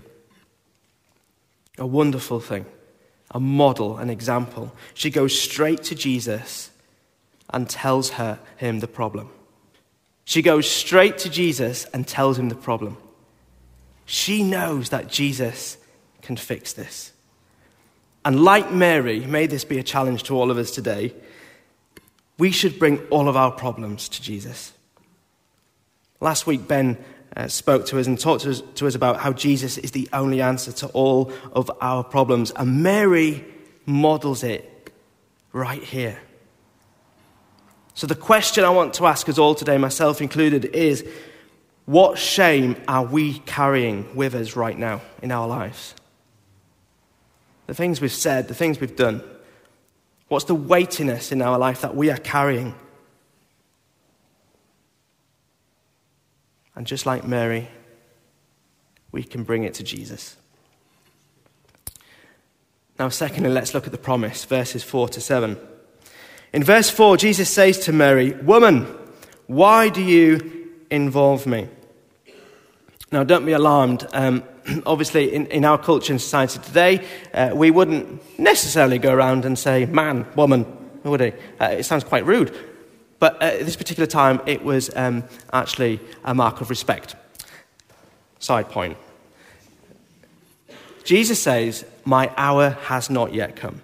A 1.79 1.87
wonderful 1.87 2.41
thing, 2.41 2.67
a 3.31 3.41
model, 3.41 3.97
an 3.97 4.11
example. 4.11 4.73
She 4.95 5.11
goes 5.11 5.39
straight 5.39 5.83
to 5.85 5.95
Jesus 5.95 6.71
and 7.51 7.69
tells 7.69 8.11
her, 8.11 8.39
him 8.57 8.81
the 8.81 8.89
problem. 8.89 9.31
She 10.25 10.43
goes 10.43 10.71
straight 10.71 11.19
to 11.19 11.31
Jesus 11.31 11.85
and 11.87 12.07
tells 12.07 12.39
him 12.39 12.49
the 12.49 12.55
problem. 12.55 12.97
She 14.05 14.43
knows 14.43 14.91
that 14.91 15.09
Jesus 15.09 15.77
can 16.23 16.37
fix 16.37 16.73
this. 16.73 17.13
And 18.25 18.45
like 18.45 18.71
Mary, 18.71 19.21
may 19.21 19.47
this 19.47 19.65
be 19.65 19.79
a 19.79 19.83
challenge 19.83 20.25
to 20.25 20.37
all 20.37 20.51
of 20.51 20.59
us 20.59 20.71
today, 20.71 21.13
we 22.39 22.51
should 22.51 22.79
bring 22.79 22.99
all 23.09 23.29
of 23.29 23.37
our 23.37 23.51
problems 23.51 24.09
to 24.11 24.23
Jesus. 24.23 24.73
Last 26.21 26.47
week, 26.47 26.69
Ben 26.69 26.97
uh, 27.37 27.49
spoke 27.49 27.87
to 27.87 27.99
us 27.99 28.07
and 28.07 28.19
talked 28.19 28.43
to 28.43 28.51
us, 28.51 28.63
to 28.77 28.87
us 28.87 28.95
about 28.95 29.19
how 29.19 29.33
Jesus 29.33 29.79
is 29.79 29.91
the 29.91 30.09
only 30.13 30.41
answer 30.41 30.71
to 30.73 30.87
all 30.89 31.33
of 31.53 31.71
our 31.81 32.05
problems. 32.05 32.53
And 32.53 32.83
Mary 32.83 33.45
models 33.87 34.43
it 34.45 34.93
right 35.53 35.83
here. 35.83 36.19
So, 37.95 38.07
the 38.07 38.15
question 38.15 38.65
I 38.65 38.71
want 38.71 38.95
to 38.95 39.07
ask 39.07 39.29
us 39.29 39.39
all 39.39 39.55
today, 39.55 39.77
myself 39.79 40.21
included, 40.21 40.65
is 40.67 41.07
what 41.87 42.19
shame 42.19 42.77
are 42.87 43.05
we 43.05 43.41
carrying 43.41 44.15
with 44.15 44.35
us 44.35 44.55
right 44.55 44.79
now 44.79 45.01
in 45.21 45.33
our 45.33 45.49
lives? 45.49 45.95
The 47.67 47.75
things 47.75 48.01
we've 48.01 48.13
said, 48.13 48.49
the 48.49 48.55
things 48.55 48.81
we've 48.81 48.97
done. 48.97 49.23
What's 50.29 50.45
the 50.45 50.55
weightiness 50.55 51.33
in 51.33 51.43
our 51.43 51.59
life 51.59 51.81
that 51.83 51.97
we 51.97 52.11
are 52.11 52.19
carrying? 52.19 52.75
And 56.75 56.87
just 56.87 57.05
like 57.05 57.27
Mary, 57.27 57.69
we 59.11 59.23
can 59.23 59.43
bring 59.43 59.65
it 59.65 59.75
to 59.75 59.83
Jesus. 59.83 60.37
Now, 62.99 63.09
secondly, 63.09 63.51
let's 63.51 63.75
look 63.75 63.87
at 63.87 63.93
the 63.93 63.99
promise, 63.99 64.45
verses 64.45 64.83
4 64.83 65.09
to 65.11 65.21
7. 65.21 65.59
In 66.53 66.63
verse 66.63 66.89
4, 66.89 67.17
Jesus 67.17 67.51
says 67.51 67.79
to 67.81 67.93
Mary, 67.93 68.33
Woman, 68.33 68.87
why 69.47 69.89
do 69.89 70.03
you 70.03 70.62
involve 70.93 71.47
me? 71.47 71.69
Now, 73.11 73.25
don't 73.25 73.45
be 73.45 73.53
alarmed. 73.53 74.07
Um, 74.13 74.45
obviously, 74.87 75.35
in, 75.35 75.47
in, 75.47 75.65
our 75.65 75.79
culture 75.79 76.13
and 76.13 76.21
society 76.21 76.61
today, 76.61 77.07
uh, 77.35 77.51
we 77.55 77.71
wouldn't 77.71 78.39
necessarily 78.39 78.99
go 78.99 79.13
around 79.13 79.45
and 79.45 79.59
say 79.59 79.87
man, 79.87 80.27
woman, 80.37 80.67
would 81.03 81.21
we? 81.21 81.33
Uh, 81.61 81.79
it 81.79 81.85
sounds 81.85 82.05
quite 82.05 82.25
rude. 82.27 82.55
But 83.19 83.41
at 83.43 83.61
this 83.61 83.77
particular 83.77 84.07
time, 84.07 84.41
it 84.47 84.65
was 84.65 84.91
um, 84.95 85.25
actually 85.53 86.01
a 86.25 86.35
mark 86.35 86.61
of 86.61 86.71
respect. 86.71 87.17
Side 88.39 88.69
point. 88.69 88.97
Jesus 91.05 91.41
says, 91.41 91.85
My 92.05 92.33
hour 92.37 92.71
has 92.71 93.11
not 93.11 93.33
yet 93.33 93.57
come. 93.57 93.81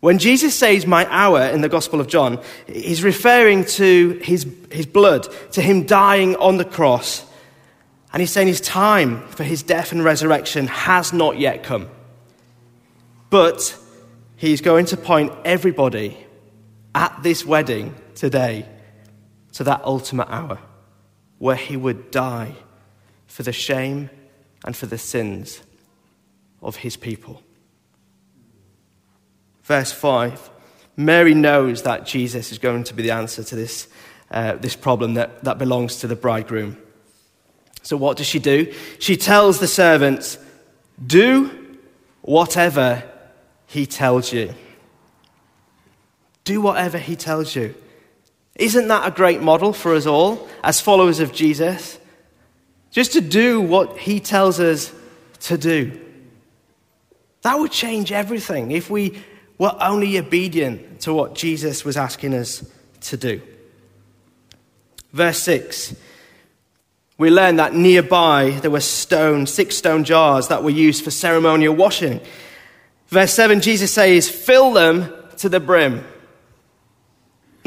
When 0.00 0.18
Jesus 0.18 0.54
says 0.54 0.86
my 0.86 1.06
hour 1.10 1.42
in 1.42 1.60
the 1.60 1.68
Gospel 1.68 2.00
of 2.00 2.06
John, 2.06 2.40
he's 2.66 3.02
referring 3.02 3.64
to 3.64 4.20
his, 4.22 4.46
his 4.70 4.86
blood, 4.86 5.26
to 5.52 5.62
him 5.62 5.86
dying 5.86 6.36
on 6.36 6.56
the 6.56 6.64
cross. 6.64 7.24
And 8.12 8.20
he's 8.20 8.30
saying 8.30 8.46
his 8.46 8.60
time 8.60 9.26
for 9.28 9.42
his 9.42 9.62
death 9.62 9.90
and 9.92 10.02
resurrection 10.04 10.68
has 10.68 11.12
not 11.12 11.38
yet 11.38 11.64
come. 11.64 11.88
But 13.28 13.76
he's 14.36 14.60
going 14.60 14.86
to 14.86 14.96
point 14.96 15.32
everybody 15.44 16.16
at 16.94 17.22
this 17.22 17.44
wedding 17.44 17.94
today 18.14 18.66
to 19.54 19.64
that 19.64 19.82
ultimate 19.84 20.28
hour 20.30 20.58
where 21.38 21.56
he 21.56 21.76
would 21.76 22.10
die 22.10 22.54
for 23.26 23.42
the 23.42 23.52
shame 23.52 24.10
and 24.64 24.76
for 24.76 24.86
the 24.86 24.98
sins 24.98 25.60
of 26.62 26.76
his 26.76 26.96
people. 26.96 27.42
Verse 29.68 29.92
5 29.92 30.50
Mary 30.96 31.34
knows 31.34 31.82
that 31.82 32.06
Jesus 32.06 32.50
is 32.50 32.58
going 32.58 32.82
to 32.84 32.94
be 32.94 33.02
the 33.04 33.12
answer 33.12 33.44
to 33.44 33.54
this, 33.54 33.86
uh, 34.32 34.54
this 34.56 34.74
problem 34.74 35.14
that, 35.14 35.44
that 35.44 35.58
belongs 35.58 35.96
to 36.00 36.08
the 36.08 36.16
bridegroom. 36.16 36.76
So, 37.82 37.96
what 37.96 38.16
does 38.16 38.26
she 38.26 38.38
do? 38.38 38.74
She 38.98 39.16
tells 39.16 39.60
the 39.60 39.68
servants, 39.68 40.38
Do 41.06 41.78
whatever 42.22 43.04
he 43.66 43.84
tells 43.84 44.32
you. 44.32 44.54
Do 46.44 46.62
whatever 46.62 46.96
he 46.96 47.14
tells 47.14 47.54
you. 47.54 47.74
Isn't 48.56 48.88
that 48.88 49.06
a 49.06 49.14
great 49.14 49.42
model 49.42 49.74
for 49.74 49.94
us 49.94 50.06
all 50.06 50.48
as 50.64 50.80
followers 50.80 51.20
of 51.20 51.32
Jesus? 51.32 51.98
Just 52.90 53.12
to 53.12 53.20
do 53.20 53.60
what 53.60 53.98
he 53.98 54.18
tells 54.18 54.58
us 54.60 54.92
to 55.40 55.58
do. 55.58 56.00
That 57.42 57.58
would 57.58 57.70
change 57.70 58.10
everything 58.10 58.70
if 58.70 58.88
we 58.88 59.22
were 59.58 59.76
only 59.80 60.18
obedient 60.18 61.00
to 61.00 61.12
what 61.12 61.34
Jesus 61.34 61.84
was 61.84 61.96
asking 61.96 62.34
us 62.34 62.64
to 63.02 63.16
do. 63.16 63.42
Verse 65.12 65.38
6 65.38 65.94
we 67.18 67.30
learn 67.30 67.56
that 67.56 67.74
nearby 67.74 68.50
there 68.62 68.70
were 68.70 68.80
stone, 68.80 69.46
six 69.46 69.76
stone 69.76 70.04
jars 70.04 70.48
that 70.48 70.62
were 70.62 70.70
used 70.70 71.02
for 71.02 71.10
ceremonial 71.10 71.74
washing. 71.74 72.20
Verse 73.08 73.34
7, 73.34 73.60
Jesus 73.60 73.92
says, 73.92 74.30
fill 74.30 74.72
them 74.72 75.12
to 75.38 75.48
the 75.48 75.58
brim. 75.58 76.04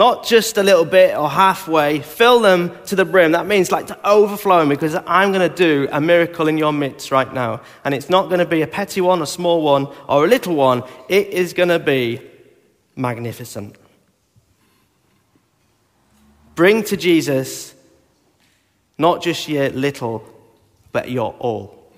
Not 0.01 0.25
just 0.25 0.57
a 0.57 0.63
little 0.63 0.83
bit 0.83 1.15
or 1.15 1.29
halfway, 1.29 1.99
fill 1.99 2.39
them 2.39 2.75
to 2.85 2.95
the 2.95 3.05
brim. 3.05 3.33
That 3.33 3.45
means 3.45 3.71
like 3.71 3.85
to 3.85 4.09
overflowing 4.09 4.67
because 4.67 4.95
I'm 5.05 5.31
going 5.31 5.47
to 5.47 5.55
do 5.55 5.87
a 5.91 6.01
miracle 6.01 6.47
in 6.47 6.57
your 6.57 6.73
midst 6.73 7.11
right 7.11 7.31
now. 7.31 7.61
And 7.85 7.93
it's 7.93 8.09
not 8.09 8.23
going 8.27 8.39
to 8.39 8.47
be 8.47 8.63
a 8.63 8.67
petty 8.67 8.99
one, 8.99 9.21
a 9.21 9.27
small 9.27 9.61
one, 9.61 9.85
or 10.09 10.25
a 10.25 10.27
little 10.27 10.55
one. 10.55 10.81
It 11.07 11.27
is 11.27 11.53
going 11.53 11.69
to 11.69 11.77
be 11.77 12.19
magnificent. 12.95 13.75
Bring 16.55 16.83
to 16.85 16.97
Jesus 16.97 17.75
not 18.97 19.21
just 19.21 19.47
your 19.47 19.69
little, 19.69 20.27
but 20.91 21.11
your 21.11 21.35
all. 21.37 21.93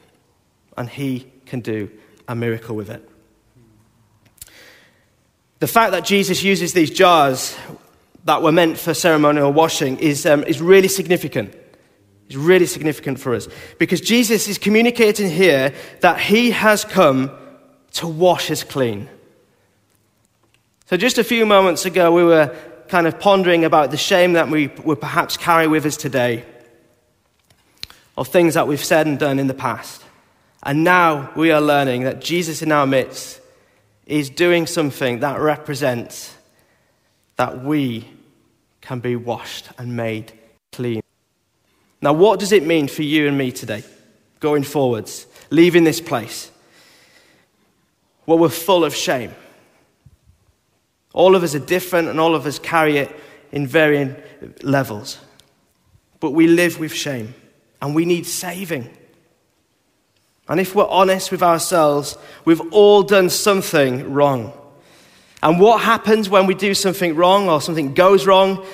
And 0.78 0.90
He 0.90 1.32
can 1.46 1.62
do 1.62 1.90
a 2.28 2.36
miracle 2.36 2.76
with 2.76 2.90
it. 2.90 3.10
The 5.60 5.68
fact 5.68 5.94
that 5.94 6.04
Jesus 6.04 6.44
uses 6.44 6.74
these 6.74 6.92
jars 6.92 7.56
that 8.26 8.42
were 8.42 8.52
meant 8.52 8.78
for 8.78 8.94
ceremonial 8.94 9.52
washing 9.52 9.98
is, 10.00 10.26
um, 10.26 10.44
is 10.46 10.62
really 10.62 10.88
significant. 10.88 11.54
It's 12.28 12.36
really 12.36 12.66
significant 12.66 13.20
for 13.20 13.36
us 13.36 13.48
because 13.78 14.02
Jesus 14.02 14.48
is 14.48 14.58
communicating 14.58 15.30
here 15.30 15.74
that 16.00 16.20
he 16.20 16.52
has 16.52 16.86
come 16.86 17.32
to 17.94 18.08
wash 18.08 18.50
us 18.50 18.64
clean. 18.64 19.10
So, 20.86 20.98
just 20.98 21.18
a 21.18 21.24
few 21.24 21.46
moments 21.46 21.86
ago, 21.86 22.12
we 22.12 22.24
were 22.24 22.56
kind 22.88 23.08
of 23.08 23.20
pondering 23.20 23.66
about 23.66 23.92
the 23.92 23.98
shame 23.98 24.34
that 24.34 24.50
we 24.50 24.68
would 24.84 25.02
perhaps 25.02 25.38
carry 25.38 25.68
with 25.68 25.86
us 25.86 25.98
today 25.98 26.46
of 28.18 28.28
things 28.28 28.54
that 28.54 28.68
we've 28.68 28.84
said 28.84 29.08
and 29.08 29.18
done 29.18 29.40
in 29.40 29.48
the 29.48 29.54
past. 29.54 30.04
And 30.62 30.84
now 30.84 31.32
we 31.36 31.52
are 31.52 31.62
learning 31.62 32.04
that 32.04 32.22
Jesus 32.22 32.62
in 32.62 32.72
our 32.72 32.88
midst 32.88 33.42
is 34.06 34.30
doing 34.30 34.68
something 34.68 35.20
that 35.20 35.40
represents 35.40 36.36
that 37.44 37.62
we 37.62 38.08
can 38.80 39.02
be 39.02 39.18
washed 39.18 39.68
and 39.78 39.98
made 39.98 40.32
clean. 40.72 41.04
Now, 42.02 42.14
what 42.14 42.40
does 42.40 42.54
it 42.54 42.66
mean 42.66 42.88
for 42.88 43.04
you 43.04 43.28
and 43.28 43.38
me 43.38 43.52
today, 43.52 43.84
going 44.40 44.64
forwards, 44.64 45.28
leaving 45.50 45.84
this 45.84 46.00
place? 46.00 46.50
Well, 48.26 48.38
we're 48.38 48.48
full 48.48 48.86
of 48.86 48.96
shame. 48.96 49.36
All 51.12 51.36
of 51.36 51.44
us 51.44 51.54
are 51.54 51.60
different 51.60 52.08
and 52.08 52.18
all 52.18 52.34
of 52.34 52.46
us 52.46 52.60
carry 52.60 52.96
it 52.96 53.14
in 53.52 53.68
varying 53.68 54.16
levels. 54.62 55.20
But 56.22 56.32
we 56.32 56.48
live 56.48 56.80
with 56.80 56.94
shame 56.94 57.34
and 57.82 57.94
we 57.94 58.06
need 58.06 58.26
saving. 58.26 58.90
And 60.48 60.62
if 60.62 60.76
we're 60.76 60.88
honest 60.88 61.30
with 61.30 61.44
ourselves, 61.44 62.18
we've 62.46 62.72
all 62.72 63.04
done 63.04 63.30
something 63.30 64.14
wrong. 64.14 64.54
And 65.44 65.60
what 65.60 65.82
happens 65.82 66.30
when 66.30 66.48
we 66.48 66.54
do 66.54 66.74
something 66.74 67.18
wrong 67.18 67.50
or 67.50 67.60
something 67.60 67.94
goes 67.94 68.26
wrong? 68.26 68.66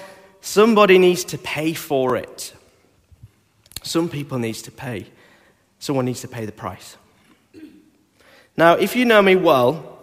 Somebody 0.41 0.99
needs 0.99 1.23
to 1.25 1.37
pay 1.39 1.73
for 1.73 2.15
it. 2.15 2.53
Some 3.81 4.07
people 4.07 4.37
needs 4.37 4.61
to 4.61 4.71
pay. 4.71 5.07
Someone 5.79 6.05
needs 6.05 6.21
to 6.21 6.27
pay 6.27 6.45
the 6.45 6.51
price. 6.51 6.95
Now, 8.55 8.73
if 8.73 8.95
you 8.95 9.05
know 9.05 9.19
me 9.19 9.35
well, 9.35 9.99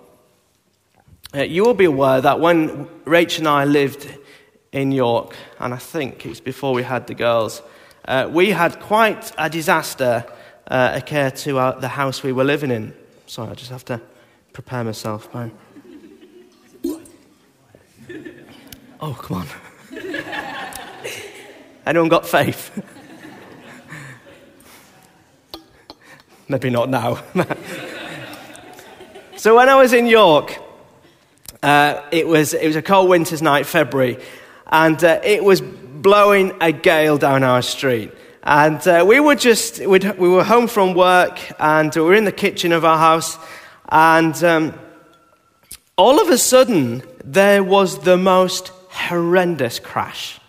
uh, 1.33 1.43
you 1.43 1.65
will 1.65 1.75
be 1.75 1.85
aware 1.85 2.21
that 2.21 2.41
when 2.41 2.87
Rach 3.05 3.39
and 3.39 3.47
I 3.47 3.65
lived 3.65 4.13
in 4.73 4.91
York, 4.91 5.37
and 5.61 5.73
I 5.73 5.77
think 5.77 6.27
it's 6.27 6.41
before 6.41 6.75
we 6.75 6.83
had 6.83 7.07
the 7.07 7.15
girls, 7.15 7.63
uh, 8.07 8.29
we 8.29 8.51
had 8.51 8.81
quite 8.81 9.31
a 9.39 9.49
disaster 9.49 10.25
uh, 10.67 10.93
occur 10.95 11.31
to 11.31 11.59
our, 11.59 11.81
the 11.81 11.89
house 11.89 12.25
we 12.25 12.33
were 12.33 12.45
living 12.45 12.73
in. 12.73 12.93
Sorry, 13.27 13.51
I 13.51 13.55
just 13.55 13.71
have 13.71 13.85
to 13.85 14.01
prepare 14.53 14.83
myself. 14.83 15.29
Oh, 19.01 19.13
come 19.13 19.39
on. 19.39 19.47
Anyone 21.85 22.09
got 22.09 22.27
faith? 22.27 22.71
Maybe 26.49 26.71
not 26.71 26.89
now. 26.89 27.23
so 29.37 29.57
when 29.57 29.69
I 29.69 29.77
was 29.77 29.93
in 29.93 30.07
York, 30.07 30.59
uh, 31.63 32.01
it, 32.11 32.27
was, 32.27 32.55
it 32.55 32.67
was 32.67 32.77
a 32.77 32.83
cold 32.83 33.11
winter's 33.11 33.43
night, 33.43 33.67
February, 33.67 34.19
and 34.67 35.03
uh, 35.05 35.21
it 35.23 35.45
was 35.45 35.61
blowing 35.61 36.53
a 36.61 36.73
gale 36.73 37.19
down 37.19 37.43
our 37.43 37.63
street. 37.63 38.13
And 38.43 38.87
uh, 38.87 39.05
we 39.07 39.21
were 39.21 39.35
just, 39.35 39.81
we 39.81 39.99
were 39.99 40.45
home 40.45 40.69
from 40.69 40.95
work 40.95 41.39
and 41.59 41.95
we 41.95 42.01
were 42.01 42.15
in 42.15 42.25
the 42.25 42.33
kitchen 42.33 42.73
of 42.73 42.85
our 42.85 42.97
house. 42.97 43.39
And 43.89 44.43
um, 44.45 44.79
all 45.97 46.21
of 46.21 46.31
a 46.31 46.39
sudden, 46.39 47.03
there 47.25 47.65
was 47.65 48.01
the 48.01 48.17
most 48.17 48.71
horrendous 48.97 49.79
crash. 49.79 50.41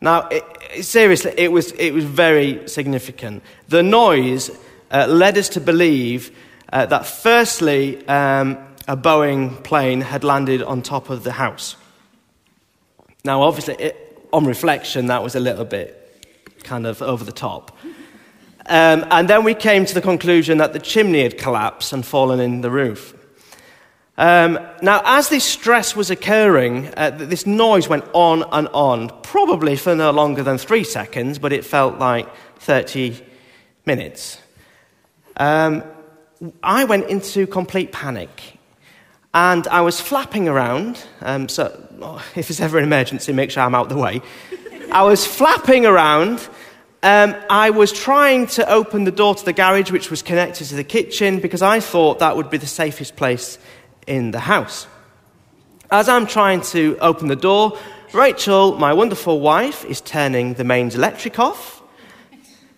Now, 0.00 0.28
it, 0.28 0.44
it, 0.74 0.82
seriously, 0.82 1.32
it 1.36 1.52
was, 1.52 1.72
it 1.72 1.92
was 1.92 2.04
very 2.04 2.68
significant. 2.68 3.42
The 3.68 3.82
noise 3.82 4.50
uh, 4.90 5.06
led 5.08 5.38
us 5.38 5.50
to 5.50 5.60
believe 5.60 6.36
uh, 6.72 6.86
that, 6.86 7.06
firstly, 7.06 8.06
um, 8.08 8.58
a 8.88 8.96
Boeing 8.96 9.62
plane 9.62 10.00
had 10.00 10.24
landed 10.24 10.62
on 10.62 10.82
top 10.82 11.10
of 11.10 11.22
the 11.22 11.32
house. 11.32 11.76
Now, 13.24 13.42
obviously, 13.42 13.74
it, 13.74 14.28
on 14.32 14.44
reflection, 14.44 15.06
that 15.06 15.22
was 15.22 15.34
a 15.34 15.40
little 15.40 15.64
bit 15.64 15.98
kind 16.64 16.86
of 16.86 17.02
over 17.02 17.24
the 17.24 17.32
top. 17.32 17.76
Um, 18.66 19.06
and 19.10 19.28
then 19.28 19.44
we 19.44 19.54
came 19.54 19.84
to 19.84 19.94
the 19.94 20.00
conclusion 20.00 20.58
that 20.58 20.72
the 20.72 20.78
chimney 20.78 21.22
had 21.22 21.38
collapsed 21.38 21.92
and 21.92 22.04
fallen 22.04 22.40
in 22.40 22.60
the 22.60 22.70
roof. 22.70 23.14
Um, 24.18 24.58
now, 24.82 25.00
as 25.04 25.30
this 25.30 25.44
stress 25.44 25.96
was 25.96 26.10
occurring, 26.10 26.92
uh, 26.96 27.10
this 27.10 27.46
noise 27.46 27.88
went 27.88 28.04
on 28.12 28.44
and 28.52 28.68
on, 28.68 29.10
probably 29.22 29.76
for 29.76 29.94
no 29.94 30.10
longer 30.10 30.42
than 30.42 30.58
three 30.58 30.84
seconds, 30.84 31.38
but 31.38 31.52
it 31.52 31.64
felt 31.64 31.98
like 31.98 32.28
30 32.58 33.18
minutes. 33.86 34.38
Um, 35.36 35.82
I 36.62 36.84
went 36.84 37.08
into 37.08 37.46
complete 37.46 37.92
panic. 37.92 38.58
And 39.34 39.66
I 39.68 39.80
was 39.80 39.98
flapping 39.98 40.46
around, 40.46 41.02
um, 41.22 41.48
so 41.48 41.64
if 42.36 42.48
there's 42.48 42.60
ever 42.60 42.76
an 42.76 42.84
emergency, 42.84 43.32
make 43.32 43.50
sure 43.50 43.62
I'm 43.62 43.74
out 43.74 43.88
the 43.88 43.96
way. 43.96 44.20
I 44.92 45.04
was 45.04 45.26
flapping 45.26 45.86
around. 45.86 46.46
Um, 47.02 47.34
I 47.48 47.70
was 47.70 47.92
trying 47.92 48.46
to 48.48 48.70
open 48.70 49.04
the 49.04 49.10
door 49.10 49.34
to 49.34 49.44
the 49.44 49.54
garage, 49.54 49.90
which 49.90 50.10
was 50.10 50.20
connected 50.20 50.66
to 50.66 50.74
the 50.74 50.84
kitchen, 50.84 51.40
because 51.40 51.62
I 51.62 51.80
thought 51.80 52.18
that 52.18 52.36
would 52.36 52.50
be 52.50 52.58
the 52.58 52.66
safest 52.66 53.16
place 53.16 53.58
in 54.06 54.30
the 54.30 54.40
house. 54.40 54.86
As 55.90 56.08
I'm 56.08 56.26
trying 56.26 56.62
to 56.72 56.96
open 57.00 57.28
the 57.28 57.36
door, 57.36 57.78
Rachel, 58.12 58.76
my 58.76 58.92
wonderful 58.92 59.40
wife, 59.40 59.84
is 59.84 60.00
turning 60.00 60.54
the 60.54 60.64
mains 60.64 60.94
electric 60.94 61.38
off, 61.38 61.82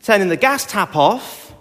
turning 0.02 0.28
the 0.28 0.37
gas 0.37 0.64
tap 0.66 0.97
off, 0.97 1.54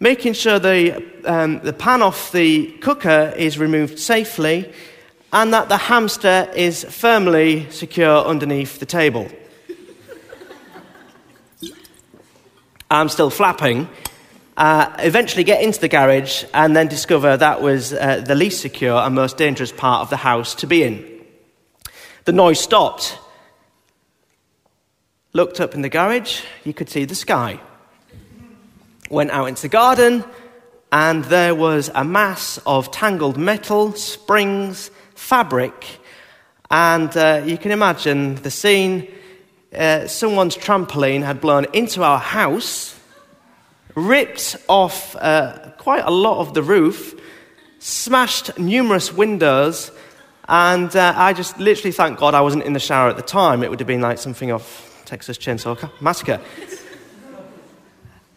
making 0.00 0.32
sure 0.32 0.58
the, 0.58 1.04
um, 1.24 1.60
the 1.60 1.72
pan 1.72 2.02
off 2.02 2.32
the 2.32 2.70
cooker 2.80 3.32
is 3.36 3.58
removed 3.58 3.98
safely, 3.98 4.72
and 5.32 5.52
that 5.52 5.68
the 5.68 5.76
hamster 5.76 6.50
is 6.56 6.84
firmly 6.84 7.70
secure 7.70 8.24
underneath 8.24 8.78
the 8.78 8.86
table. 8.86 9.28
I'm 12.90 13.08
still 13.08 13.30
flapping 13.30 13.88
uh, 14.58 14.92
eventually 14.98 15.44
get 15.44 15.62
into 15.62 15.80
the 15.80 15.88
garage 15.88 16.42
and 16.52 16.74
then 16.74 16.88
discover 16.88 17.36
that 17.36 17.62
was 17.62 17.92
uh, 17.92 18.20
the 18.26 18.34
least 18.34 18.60
secure 18.60 18.96
and 18.96 19.14
most 19.14 19.36
dangerous 19.36 19.70
part 19.70 20.02
of 20.02 20.10
the 20.10 20.16
house 20.16 20.56
to 20.56 20.66
be 20.66 20.82
in. 20.82 21.24
The 22.24 22.32
noise 22.32 22.58
stopped. 22.58 23.16
Looked 25.32 25.60
up 25.60 25.76
in 25.76 25.82
the 25.82 25.88
garage, 25.88 26.42
you 26.64 26.74
could 26.74 26.90
see 26.90 27.04
the 27.04 27.14
sky. 27.14 27.60
Went 29.10 29.30
out 29.30 29.44
into 29.44 29.62
the 29.62 29.68
garden, 29.68 30.24
and 30.90 31.24
there 31.26 31.54
was 31.54 31.88
a 31.94 32.02
mass 32.02 32.58
of 32.66 32.90
tangled 32.90 33.36
metal, 33.38 33.92
springs, 33.92 34.90
fabric, 35.14 36.00
and 36.68 37.16
uh, 37.16 37.42
you 37.46 37.58
can 37.58 37.70
imagine 37.70 38.34
the 38.36 38.50
scene. 38.50 39.06
Uh, 39.72 40.08
someone's 40.08 40.56
trampoline 40.56 41.22
had 41.22 41.40
blown 41.40 41.66
into 41.72 42.02
our 42.02 42.18
house 42.18 42.97
ripped 43.98 44.56
off 44.68 45.16
uh, 45.16 45.70
quite 45.78 46.04
a 46.04 46.10
lot 46.10 46.38
of 46.38 46.54
the 46.54 46.62
roof, 46.62 47.14
smashed 47.78 48.58
numerous 48.58 49.12
windows, 49.12 49.90
and 50.48 50.94
uh, 50.94 51.12
I 51.16 51.32
just 51.32 51.58
literally 51.58 51.92
thank 51.92 52.18
God 52.18 52.34
I 52.34 52.40
wasn't 52.40 52.64
in 52.64 52.72
the 52.72 52.80
shower 52.80 53.10
at 53.10 53.16
the 53.16 53.22
time. 53.22 53.62
It 53.62 53.70
would 53.70 53.80
have 53.80 53.86
been 53.86 54.00
like 54.00 54.18
something 54.18 54.50
off 54.50 55.02
Texas 55.04 55.36
Chainsaw 55.36 55.90
Massacre. 56.00 56.40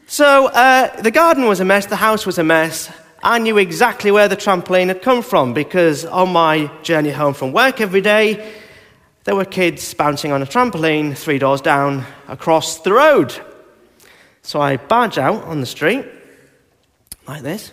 So 0.08 0.48
uh, 0.48 1.02
the 1.02 1.12
garden 1.12 1.46
was 1.46 1.62
a 1.62 1.66
mess, 1.66 1.86
the 1.86 1.96
house 1.96 2.26
was 2.26 2.38
a 2.38 2.44
mess. 2.44 2.92
I 3.24 3.38
knew 3.38 3.58
exactly 3.58 4.12
where 4.12 4.28
the 4.28 4.36
trampoline 4.36 4.88
had 4.88 5.02
come 5.02 5.22
from 5.22 5.54
because 5.54 6.06
on 6.06 6.34
my 6.34 6.72
journey 6.82 7.12
home 7.12 7.34
from 7.34 7.54
work 7.54 7.80
every 7.80 8.02
day, 8.02 8.52
there 9.24 9.36
were 9.36 9.46
kids 9.46 9.94
bouncing 9.94 10.32
on 10.32 10.42
a 10.42 10.46
trampoline 10.46 11.16
three 11.16 11.38
doors 11.38 11.62
down 11.62 12.04
across 12.28 12.80
the 12.80 12.92
road. 12.92 13.34
So 14.42 14.60
I 14.60 14.78
barge 14.78 15.18
out 15.18 15.44
on 15.44 15.60
the 15.60 15.66
street, 15.66 16.06
like 17.28 17.42
this, 17.42 17.72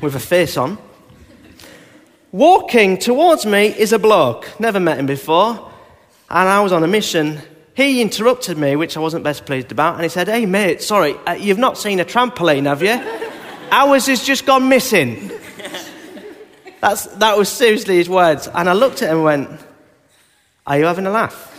with 0.00 0.14
a 0.14 0.20
face 0.20 0.56
on. 0.56 0.78
Walking 2.32 2.98
towards 2.98 3.46
me 3.46 3.66
is 3.66 3.92
a 3.92 3.98
bloke, 3.98 4.48
never 4.58 4.80
met 4.80 4.98
him 4.98 5.06
before, 5.06 5.70
and 6.30 6.48
I 6.48 6.60
was 6.60 6.72
on 6.72 6.82
a 6.82 6.88
mission. 6.88 7.40
He 7.74 8.00
interrupted 8.00 8.58
me, 8.58 8.76
which 8.76 8.96
I 8.96 9.00
wasn't 9.00 9.24
best 9.24 9.46
pleased 9.46 9.72
about, 9.72 9.94
and 9.94 10.02
he 10.02 10.08
said, 10.08 10.28
Hey, 10.28 10.46
mate, 10.46 10.82
sorry, 10.82 11.14
uh, 11.26 11.32
you've 11.32 11.58
not 11.58 11.78
seen 11.78 12.00
a 12.00 12.04
trampoline, 12.04 12.66
have 12.66 12.82
you? 12.82 13.00
Ours 13.70 14.06
has 14.06 14.24
just 14.24 14.46
gone 14.46 14.68
missing. 14.68 15.30
That's, 16.80 17.06
that 17.06 17.38
was 17.38 17.48
seriously 17.48 17.96
his 17.96 18.10
words. 18.10 18.46
And 18.46 18.68
I 18.68 18.74
looked 18.74 19.00
at 19.00 19.08
him 19.08 19.16
and 19.16 19.24
went, 19.24 19.60
Are 20.66 20.78
you 20.78 20.84
having 20.84 21.06
a 21.06 21.10
laugh? 21.10 21.50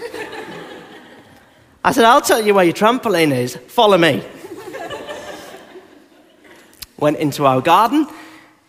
I 1.86 1.91
said, 1.91 2.04
I'll 2.04 2.19
tell 2.19 2.43
you 2.43 2.56
where 2.56 2.65
your 2.65 2.74
trampoline 2.74 3.32
is. 3.32 3.58
Follow 3.67 3.95
me. 3.95 4.24
Went 6.98 7.17
into 7.17 7.45
our 7.45 7.62
garden. 7.62 8.08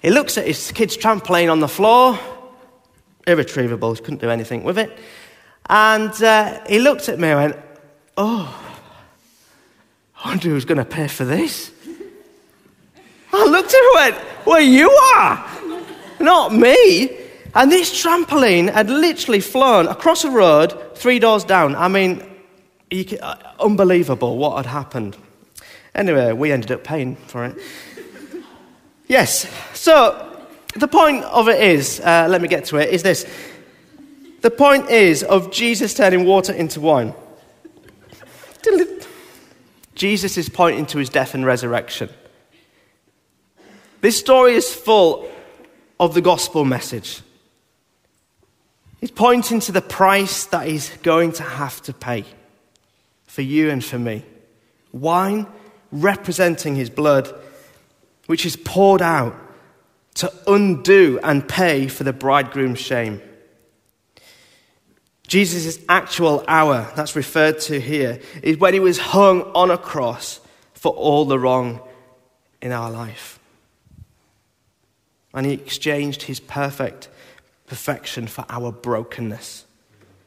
He 0.03 0.11
looks 0.11 0.37
at 0.37 0.47
his 0.47 0.71
kid's 0.73 0.99
trampoline 0.99 1.51
on 1.51 1.61
the 1.61 1.67
floor. 1.67 2.19
Irretrievable. 3.27 3.95
He 3.95 4.03
couldn't 4.03 4.21
do 4.21 4.29
anything 4.29 4.65
with 4.65 4.77
it. 4.77 4.99
And 5.71 6.13
uh, 6.23 6.63
he 6.69 6.79
looked 6.79 7.09
at 7.09 7.19
me 7.19 7.29
and 7.29 7.41
went, 7.41 7.57
Oh, 8.19 8.55
I 10.23 10.29
wonder 10.29 10.51
who's 10.51 10.67
going 10.67 10.77
to 10.77 10.85
pay 10.85 11.09
for 11.09 11.25
this. 11.25 11.73
I 13.33 13.47
looked 13.47 13.73
at 13.73 13.81
him 13.81 14.13
and 14.13 14.15
went, 14.15 14.47
Well, 14.47 14.61
you 14.61 14.91
are, 14.91 15.51
not 16.21 16.53
me. 16.53 17.19
And 17.55 17.73
this 17.73 17.91
trampoline 18.05 18.71
had 18.71 18.91
literally 18.91 19.41
flown 19.41 19.89
across 19.89 20.23
a 20.25 20.31
road 20.31 20.95
three 20.95 21.19
doors 21.19 21.45
down. 21.45 21.75
I 21.77 21.89
mean, 21.89 22.36
can, 22.90 23.20
uh, 23.20 23.37
unbelievable 23.59 24.37
what 24.37 24.57
had 24.57 24.66
happened. 24.66 25.16
Anyway, 25.94 26.33
we 26.33 26.53
ended 26.53 26.70
up 26.70 26.85
paying 26.85 27.16
for 27.16 27.44
it. 27.44 27.57
yes, 29.09 29.49
so 29.75 30.46
the 30.75 30.88
point 30.88 31.25
of 31.25 31.49
it 31.49 31.61
is, 31.61 32.01
uh, 32.01 32.27
let 32.29 32.40
me 32.40 32.49
get 32.49 32.66
to 32.66 32.77
it, 32.77 32.90
is 32.90 33.03
this. 33.03 33.27
The 34.42 34.51
point 34.51 34.90
is 34.90 35.22
of 35.22 35.51
Jesus 35.51 35.94
turning 35.94 36.25
water 36.25 36.53
into 36.53 36.81
wine. 36.81 37.14
Jesus 39.94 40.37
is 40.37 40.51
pointing 40.51 40.85
to 40.87 40.99
his 40.99 41.09
death 41.09 41.35
and 41.35 41.44
resurrection. 41.44 42.11
This 44.03 44.18
story 44.18 44.53
is 44.53 44.72
full 44.72 45.29
of 45.99 46.12
the 46.12 46.20
gospel 46.20 46.64
message. 46.64 47.22
He's 49.01 49.11
pointing 49.11 49.61
to 49.61 49.72
the 49.72 49.81
price 49.81 50.44
that 50.46 50.66
he's 50.68 50.90
going 50.99 51.33
to 51.33 51.42
have 51.42 51.81
to 51.83 51.94
pay 51.94 52.25
for 53.37 53.42
you 53.42 53.68
and 53.68 53.85
for 53.85 53.99
me. 53.99 54.25
Wine 54.92 55.46
representing 55.92 56.75
his 56.75 56.88
blood, 56.88 57.31
which 58.29 58.46
is 58.46 58.57
poured 58.57 59.03
out 59.03 59.37
to 60.14 60.33
undo 60.46 61.20
and 61.22 61.46
pay 61.46 61.87
for 61.87 62.03
the 62.03 62.14
bridegroom's 62.14 62.79
shame. 62.79 63.20
Jesus' 65.29 65.79
actual 65.87 66.46
hour, 66.49 66.90
that's 66.96 67.14
referred 67.14 67.61
to 67.61 67.79
here, 67.79 68.20
is 68.42 68.57
when 68.57 68.72
he 68.72 68.81
was 68.81 68.96
hung 68.96 69.42
on 69.53 69.70
a 69.70 69.77
cross 69.77 70.40
for 70.72 70.92
all 70.92 71.27
the 71.27 71.38
wrong 71.38 71.83
in 72.62 72.72
our 72.72 72.90
life. 72.90 73.38
And 75.35 75.44
he 75.44 75.53
exchanged 75.53 76.22
his 76.22 76.40
perfect 76.40 77.11
perfection 77.66 78.29
for 78.29 78.46
our 78.49 78.72
brokenness 78.72 79.66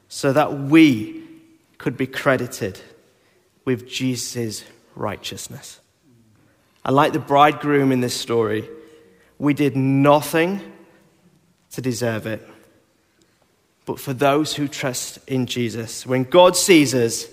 so 0.09 0.31
that 0.31 0.53
we 0.53 1.23
could 1.79 1.97
be 1.97 2.05
credited 2.05 2.79
with 3.69 3.87
Jesus' 3.87 4.63
righteousness. 4.95 5.79
And 6.83 6.95
like 6.95 7.13
the 7.13 7.19
bridegroom 7.19 7.91
in 7.91 8.01
this 8.01 8.19
story, 8.19 8.67
we 9.37 9.53
did 9.53 9.75
nothing 9.75 10.59
to 11.73 11.81
deserve 11.81 12.25
it. 12.25 12.41
But 13.85 13.99
for 13.99 14.11
those 14.11 14.55
who 14.55 14.67
trust 14.67 15.19
in 15.27 15.45
Jesus, 15.45 16.03
when 16.03 16.23
God 16.23 16.57
sees 16.57 16.95
us, 16.95 17.27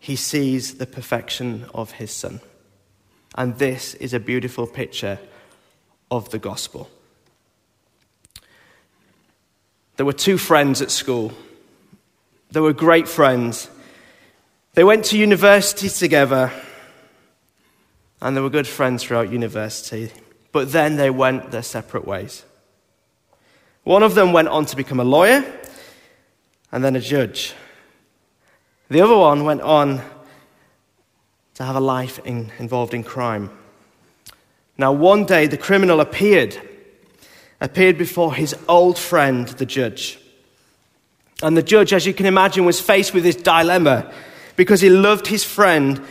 he 0.00 0.16
sees 0.16 0.74
the 0.78 0.86
perfection 0.86 1.66
of 1.72 1.92
his 1.92 2.10
Son. 2.10 2.40
And 3.36 3.58
this 3.58 3.94
is 3.94 4.12
a 4.12 4.18
beautiful 4.18 4.66
picture 4.66 5.20
of 6.10 6.30
the 6.30 6.40
gospel. 6.40 6.90
There 9.98 10.06
were 10.06 10.12
two 10.12 10.36
friends 10.36 10.82
at 10.82 10.90
school 10.90 11.32
They 12.50 12.60
were 12.60 12.72
great 12.72 13.08
friends. 13.08 13.70
They 14.74 14.84
went 14.84 15.06
to 15.06 15.18
university 15.18 15.88
together, 15.88 16.52
and 18.20 18.36
they 18.36 18.40
were 18.40 18.50
good 18.50 18.66
friends 18.66 19.02
throughout 19.02 19.30
university. 19.30 20.10
But 20.52 20.72
then 20.72 20.96
they 20.96 21.10
went 21.10 21.50
their 21.50 21.62
separate 21.62 22.06
ways. 22.06 22.44
One 23.84 24.02
of 24.02 24.14
them 24.14 24.32
went 24.32 24.48
on 24.48 24.66
to 24.66 24.76
become 24.76 25.00
a 25.00 25.04
lawyer 25.04 25.44
and 26.72 26.84
then 26.84 26.96
a 26.96 27.00
judge. 27.00 27.54
The 28.90 29.00
other 29.00 29.16
one 29.16 29.44
went 29.44 29.62
on 29.62 30.02
to 31.54 31.64
have 31.64 31.76
a 31.76 31.80
life 31.80 32.18
in, 32.24 32.50
involved 32.58 32.94
in 32.94 33.02
crime. 33.02 33.50
Now, 34.76 34.92
one 34.92 35.24
day 35.24 35.46
the 35.46 35.56
criminal 35.56 36.00
appeared, 36.00 36.56
appeared 37.60 37.98
before 37.98 38.34
his 38.34 38.54
old 38.68 38.98
friend, 38.98 39.48
the 39.48 39.66
judge. 39.66 40.18
And 41.42 41.56
the 41.56 41.62
judge, 41.62 41.92
as 41.92 42.06
you 42.06 42.14
can 42.14 42.26
imagine, 42.26 42.64
was 42.64 42.80
faced 42.80 43.12
with 43.12 43.24
this 43.24 43.36
dilemma 43.36 44.12
because 44.58 44.80
he 44.80 44.90
loved 44.90 45.28
his 45.28 45.44
friend, 45.44 46.04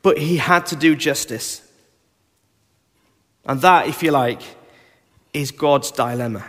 but 0.00 0.16
he 0.16 0.36
had 0.36 0.64
to 0.64 0.76
do 0.76 0.94
justice. 0.94 1.60
And 3.44 3.60
that, 3.62 3.88
if 3.88 4.00
you 4.04 4.12
like, 4.12 4.40
is 5.34 5.50
God's 5.50 5.90
dilemma. 5.90 6.44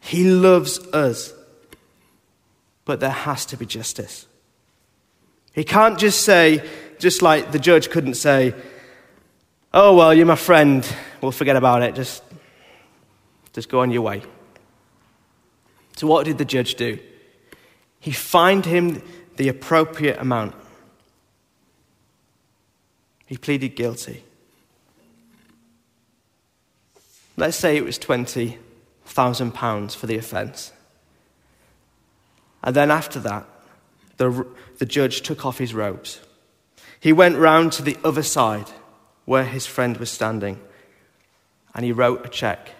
He 0.00 0.24
loves 0.24 0.78
us, 0.88 1.32
but 2.84 3.00
there 3.00 3.08
has 3.08 3.46
to 3.46 3.56
be 3.56 3.64
justice. 3.64 4.26
He 5.54 5.64
can't 5.64 5.98
just 5.98 6.20
say, 6.20 6.62
just 6.98 7.22
like 7.22 7.50
the 7.50 7.58
judge 7.58 7.88
couldn't 7.88 8.14
say, 8.14 8.54
Oh, 9.72 9.96
well, 9.96 10.12
you're 10.12 10.26
my 10.26 10.36
friend. 10.36 10.86
We'll 11.22 11.32
forget 11.32 11.56
about 11.56 11.82
it. 11.82 11.94
Just, 11.94 12.22
just 13.54 13.70
go 13.70 13.80
on 13.80 13.90
your 13.90 14.02
way. 14.02 14.22
So, 15.96 16.06
what 16.06 16.26
did 16.26 16.36
the 16.36 16.44
judge 16.44 16.74
do? 16.74 16.98
He 18.00 18.12
fined 18.12 18.66
him 18.66 19.02
the 19.36 19.48
appropriate 19.48 20.18
amount. 20.18 20.54
He 23.26 23.36
pleaded 23.36 23.76
guilty. 23.76 24.24
Let's 27.36 27.56
say 27.56 27.76
it 27.76 27.84
was 27.84 27.98
£20,000 27.98 29.96
for 29.96 30.06
the 30.06 30.16
offence. 30.16 30.72
And 32.62 32.74
then 32.74 32.90
after 32.90 33.20
that, 33.20 33.46
the, 34.16 34.46
the 34.78 34.86
judge 34.86 35.20
took 35.20 35.44
off 35.44 35.58
his 35.58 35.74
robes. 35.74 36.20
He 36.98 37.12
went 37.12 37.36
round 37.36 37.72
to 37.72 37.82
the 37.82 37.98
other 38.02 38.22
side 38.22 38.70
where 39.26 39.44
his 39.44 39.66
friend 39.66 39.96
was 39.98 40.10
standing 40.10 40.60
and 41.74 41.84
he 41.84 41.92
wrote 41.92 42.24
a 42.24 42.28
cheque 42.28 42.70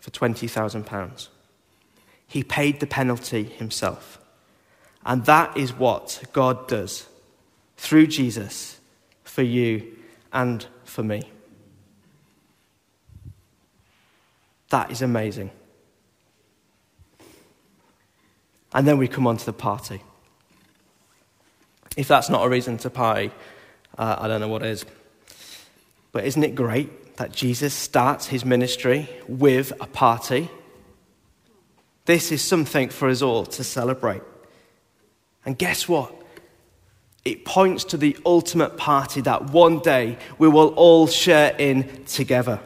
for 0.00 0.10
£20,000. 0.10 1.28
He 2.28 2.44
paid 2.44 2.78
the 2.78 2.86
penalty 2.86 3.42
himself. 3.42 4.20
And 5.06 5.24
that 5.26 5.56
is 5.56 5.72
what 5.72 6.20
God 6.32 6.66
does 6.66 7.06
through 7.76 8.08
Jesus 8.08 8.80
for 9.22 9.42
you 9.42 9.96
and 10.32 10.66
for 10.84 11.04
me. 11.04 11.30
That 14.70 14.90
is 14.90 15.02
amazing. 15.02 15.52
And 18.74 18.86
then 18.86 18.98
we 18.98 19.06
come 19.06 19.28
on 19.28 19.36
to 19.36 19.46
the 19.46 19.52
party. 19.52 20.02
If 21.96 22.08
that's 22.08 22.28
not 22.28 22.44
a 22.44 22.48
reason 22.48 22.76
to 22.78 22.90
party, 22.90 23.30
uh, 23.96 24.16
I 24.18 24.26
don't 24.26 24.40
know 24.40 24.48
what 24.48 24.64
is. 24.64 24.84
But 26.10 26.24
isn't 26.24 26.42
it 26.42 26.56
great 26.56 27.16
that 27.16 27.30
Jesus 27.30 27.72
starts 27.72 28.26
his 28.26 28.44
ministry 28.44 29.08
with 29.28 29.72
a 29.80 29.86
party? 29.86 30.50
This 32.06 32.32
is 32.32 32.42
something 32.42 32.88
for 32.88 33.08
us 33.08 33.22
all 33.22 33.46
to 33.46 33.62
celebrate. 33.62 34.22
And 35.46 35.56
guess 35.56 35.88
what? 35.88 36.12
It 37.24 37.44
points 37.44 37.84
to 37.84 37.96
the 37.96 38.16
ultimate 38.26 38.76
party 38.76 39.20
that 39.22 39.50
one 39.50 39.78
day 39.78 40.18
we 40.38 40.48
will 40.48 40.68
all 40.74 41.06
share 41.06 41.54
in 41.56 42.04
together. 42.04 42.60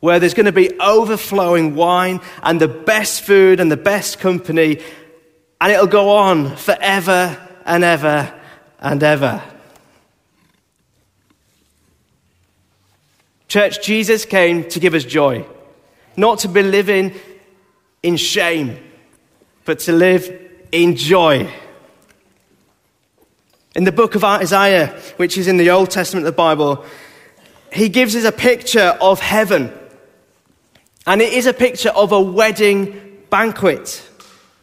Where 0.00 0.20
there's 0.20 0.34
going 0.34 0.46
to 0.46 0.52
be 0.52 0.78
overflowing 0.78 1.74
wine 1.74 2.20
and 2.42 2.60
the 2.60 2.68
best 2.68 3.22
food 3.22 3.58
and 3.58 3.72
the 3.72 3.76
best 3.76 4.18
company, 4.18 4.82
and 5.60 5.72
it'll 5.72 5.86
go 5.86 6.10
on 6.10 6.54
forever 6.56 7.38
and 7.64 7.82
ever 7.82 8.32
and 8.80 9.02
ever. 9.02 9.42
Church, 13.48 13.82
Jesus 13.82 14.26
came 14.26 14.68
to 14.68 14.80
give 14.80 14.94
us 14.94 15.04
joy, 15.04 15.46
not 16.16 16.40
to 16.40 16.48
be 16.48 16.62
living 16.62 17.14
in 18.02 18.16
shame, 18.16 18.78
but 19.64 19.78
to 19.80 19.92
live 19.92 20.44
in 20.74 20.96
joy. 20.96 21.48
In 23.76 23.84
the 23.84 23.92
book 23.92 24.16
of 24.16 24.24
Isaiah, 24.24 24.88
which 25.18 25.38
is 25.38 25.46
in 25.46 25.56
the 25.56 25.70
Old 25.70 25.90
Testament 25.90 26.26
of 26.26 26.32
the 26.32 26.36
Bible, 26.36 26.84
he 27.72 27.88
gives 27.88 28.16
us 28.16 28.24
a 28.24 28.32
picture 28.32 28.98
of 29.00 29.20
heaven. 29.20 29.72
And 31.06 31.22
it 31.22 31.32
is 31.32 31.46
a 31.46 31.52
picture 31.52 31.90
of 31.90 32.10
a 32.10 32.20
wedding 32.20 33.22
banquet 33.30 34.02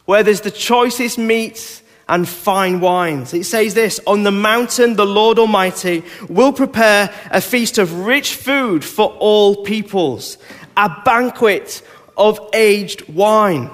where 0.04 0.22
there's 0.22 0.42
the 0.42 0.50
choicest 0.50 1.16
meats 1.16 1.82
and 2.08 2.28
fine 2.28 2.80
wines. 2.80 3.32
It 3.32 3.44
says 3.44 3.72
this 3.72 3.98
On 4.06 4.22
the 4.22 4.30
mountain, 4.30 4.96
the 4.96 5.06
Lord 5.06 5.38
Almighty 5.38 6.04
will 6.28 6.52
prepare 6.52 7.10
a 7.30 7.40
feast 7.40 7.78
of 7.78 8.00
rich 8.00 8.34
food 8.34 8.84
for 8.84 9.06
all 9.18 9.64
peoples, 9.64 10.36
a 10.76 10.90
banquet 11.06 11.80
of 12.18 12.38
aged 12.52 13.08
wine. 13.08 13.70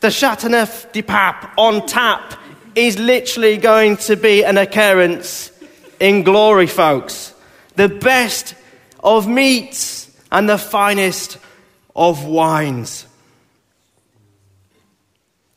The 0.00 0.10
Chateauneuf 0.10 0.90
du 0.92 1.02
Pape 1.02 1.50
on 1.58 1.86
tap 1.86 2.34
is 2.74 2.98
literally 2.98 3.58
going 3.58 3.98
to 3.98 4.16
be 4.16 4.44
an 4.44 4.56
occurrence 4.56 5.52
in 5.98 6.22
glory, 6.22 6.66
folks. 6.66 7.34
The 7.76 7.88
best 7.88 8.54
of 9.04 9.28
meats 9.28 10.10
and 10.32 10.48
the 10.48 10.58
finest 10.58 11.38
of 11.94 12.24
wines. 12.24 13.06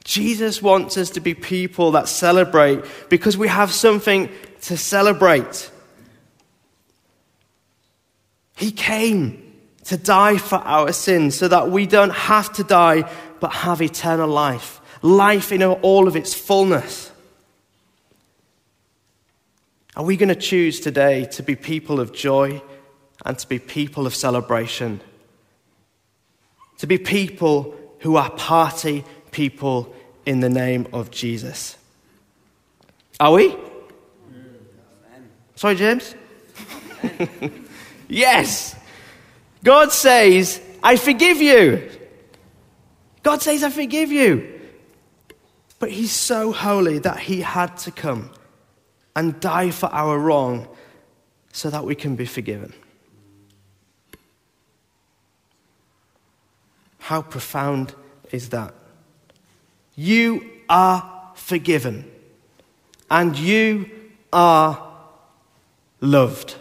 Jesus 0.03 0.61
wants 0.61 0.97
us 0.97 1.11
to 1.11 1.21
be 1.21 1.33
people 1.33 1.91
that 1.91 2.09
celebrate 2.09 2.83
because 3.09 3.37
we 3.37 3.47
have 3.47 3.71
something 3.71 4.29
to 4.63 4.75
celebrate. 4.75 5.71
He 8.57 8.71
came 8.71 9.39
to 9.85 9.97
die 9.97 10.37
for 10.37 10.57
our 10.57 10.91
sins 10.91 11.37
so 11.37 11.47
that 11.47 11.69
we 11.69 11.85
don't 11.85 12.13
have 12.13 12.51
to 12.53 12.63
die 12.63 13.09
but 13.43 13.51
have 13.51 13.81
eternal 13.81 14.29
life, 14.29 14.79
life 15.01 15.51
in 15.51 15.61
all 15.61 16.07
of 16.07 16.15
its 16.15 16.33
fullness. 16.33 17.11
Are 19.97 20.05
we 20.05 20.15
going 20.15 20.29
to 20.29 20.35
choose 20.35 20.79
today 20.79 21.25
to 21.33 21.43
be 21.43 21.57
people 21.57 21.99
of 21.99 22.13
joy 22.13 22.61
and 23.25 23.37
to 23.37 23.45
be 23.45 23.59
people 23.59 24.07
of 24.07 24.15
celebration? 24.15 25.01
To 26.77 26.87
be 26.87 26.97
people 26.97 27.75
who 27.99 28.15
are 28.15 28.29
party 28.29 29.03
people 29.31 29.93
in 30.25 30.39
the 30.39 30.49
name 30.49 30.87
of 30.93 31.11
Jesus. 31.11 31.75
Are 33.19 33.33
we? 33.33 33.53
Sorry, 35.55 35.75
James? 35.75 36.15
yes. 38.07 38.73
God 39.65 39.91
says, 39.91 40.61
I 40.81 40.95
forgive 40.95 41.41
you. 41.41 41.89
God 43.23 43.41
says, 43.41 43.63
I 43.63 43.69
forgive 43.69 44.11
you. 44.11 44.59
But 45.79 45.91
He's 45.91 46.11
so 46.11 46.51
holy 46.51 46.99
that 46.99 47.19
He 47.19 47.41
had 47.41 47.77
to 47.79 47.91
come 47.91 48.29
and 49.15 49.39
die 49.39 49.71
for 49.71 49.87
our 49.87 50.19
wrong 50.19 50.67
so 51.51 51.69
that 51.69 51.85
we 51.85 51.95
can 51.95 52.15
be 52.15 52.25
forgiven. 52.25 52.73
How 56.99 57.21
profound 57.21 57.93
is 58.31 58.49
that? 58.49 58.73
You 59.95 60.49
are 60.69 61.31
forgiven 61.35 62.09
and 63.11 63.37
you 63.37 63.89
are 64.31 64.91
loved. 66.01 66.55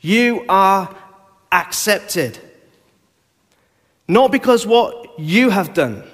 You 0.00 0.44
are 0.48 0.94
accepted. 1.50 2.38
Not 4.08 4.30
because 4.30 4.66
what 4.66 5.18
you 5.18 5.50
have 5.50 5.74
done, 5.74 6.04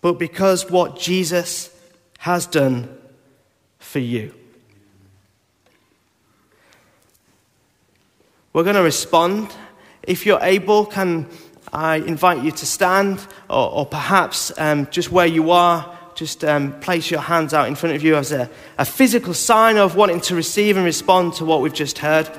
but 0.00 0.18
because 0.18 0.70
what 0.70 0.98
Jesus 0.98 1.70
has 2.18 2.46
done 2.46 2.98
for 3.78 3.98
you. 3.98 4.34
We're 8.52 8.64
going 8.64 8.76
to 8.76 8.82
respond. 8.82 9.50
If 10.02 10.26
you're 10.26 10.42
able, 10.42 10.86
can 10.86 11.28
I 11.72 11.96
invite 11.96 12.42
you 12.42 12.52
to 12.52 12.66
stand, 12.66 13.26
or, 13.48 13.70
or 13.70 13.86
perhaps 13.86 14.52
um, 14.58 14.88
just 14.90 15.10
where 15.10 15.26
you 15.26 15.50
are, 15.50 15.98
just 16.14 16.44
um, 16.44 16.78
place 16.80 17.10
your 17.10 17.20
hands 17.20 17.54
out 17.54 17.68
in 17.68 17.74
front 17.74 17.96
of 17.96 18.02
you 18.02 18.16
as 18.16 18.30
a, 18.32 18.50
a 18.78 18.84
physical 18.84 19.32
sign 19.32 19.78
of 19.78 19.96
wanting 19.96 20.20
to 20.22 20.34
receive 20.34 20.76
and 20.76 20.84
respond 20.84 21.34
to 21.34 21.44
what 21.44 21.62
we've 21.62 21.72
just 21.72 21.98
heard. 21.98 22.30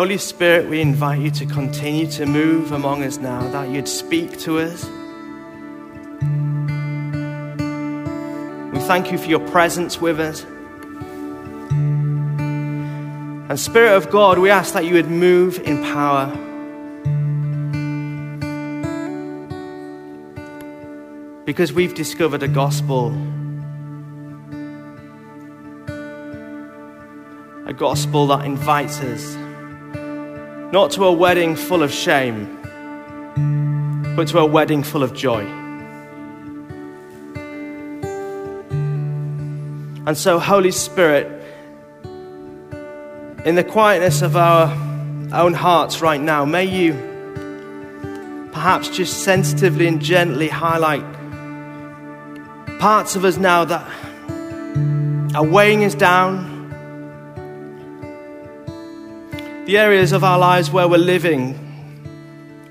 Holy 0.00 0.16
Spirit, 0.16 0.66
we 0.70 0.80
invite 0.80 1.20
you 1.20 1.30
to 1.30 1.44
continue 1.44 2.06
to 2.06 2.24
move 2.24 2.72
among 2.72 3.02
us 3.02 3.18
now, 3.18 3.46
that 3.50 3.68
you'd 3.68 3.86
speak 3.86 4.38
to 4.38 4.58
us. 4.58 4.82
We 8.72 8.80
thank 8.86 9.12
you 9.12 9.18
for 9.18 9.26
your 9.26 9.46
presence 9.50 10.00
with 10.00 10.18
us. 10.18 10.42
And 13.50 13.60
Spirit 13.60 13.94
of 13.94 14.08
God, 14.08 14.38
we 14.38 14.48
ask 14.48 14.72
that 14.72 14.86
you 14.86 14.94
would 14.94 15.10
move 15.10 15.58
in 15.58 15.82
power. 15.82 16.28
Because 21.44 21.74
we've 21.74 21.94
discovered 21.94 22.42
a 22.42 22.48
gospel. 22.48 23.08
A 27.66 27.74
gospel 27.74 28.28
that 28.28 28.46
invites 28.46 28.98
us 29.00 29.36
not 30.72 30.90
to 30.92 31.04
a 31.04 31.12
wedding 31.12 31.56
full 31.56 31.82
of 31.82 31.92
shame, 31.92 32.58
but 34.16 34.28
to 34.28 34.38
a 34.38 34.46
wedding 34.46 34.82
full 34.82 35.02
of 35.02 35.14
joy. 35.14 35.44
And 40.06 40.16
so, 40.16 40.38
Holy 40.38 40.70
Spirit, 40.70 41.26
in 43.44 43.54
the 43.54 43.64
quietness 43.64 44.22
of 44.22 44.36
our 44.36 44.68
own 45.32 45.54
hearts 45.54 46.00
right 46.00 46.20
now, 46.20 46.44
may 46.44 46.64
you 46.64 46.92
perhaps 48.52 48.88
just 48.88 49.24
sensitively 49.24 49.86
and 49.86 50.00
gently 50.00 50.48
highlight 50.48 51.04
parts 52.80 53.14
of 53.14 53.26
us 53.26 53.36
now 53.36 53.64
that 53.64 53.86
are 55.34 55.44
weighing 55.44 55.84
us 55.84 55.94
down, 55.94 56.59
the 59.70 59.78
areas 59.78 60.10
of 60.10 60.24
our 60.24 60.36
lives 60.36 60.68
where 60.68 60.88
we're 60.88 60.98
living 60.98 61.54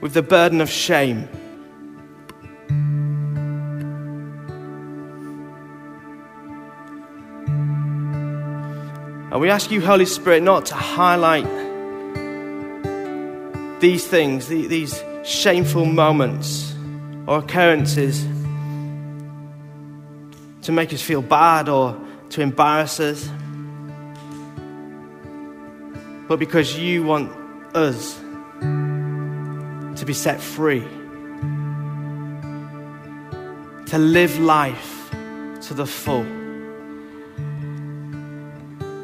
with 0.01 0.13
the 0.13 0.21
burden 0.21 0.59
of 0.59 0.69
shame. 0.69 1.29
And 9.31 9.39
we 9.39 9.49
ask 9.49 9.71
you, 9.71 9.79
Holy 9.79 10.05
Spirit, 10.05 10.43
not 10.43 10.65
to 10.65 10.75
highlight 10.75 11.47
these 13.79 14.05
things, 14.05 14.49
these 14.49 15.01
shameful 15.23 15.85
moments 15.85 16.75
or 17.27 17.39
occurrences 17.39 18.23
to 20.63 20.73
make 20.73 20.91
us 20.91 21.01
feel 21.01 21.21
bad 21.21 21.69
or 21.69 21.97
to 22.31 22.41
embarrass 22.41 22.99
us, 22.99 23.29
but 26.29 26.37
because 26.37 26.77
you 26.77 27.03
want 27.03 27.31
us 27.75 28.15
to 29.99 30.03
be 30.05 30.13
set 30.13 30.39
free, 30.39 30.85
to 33.87 33.97
live 33.97 34.39
life 34.39 35.09
to 35.61 35.73
the 35.73 35.87
full. 35.87 36.21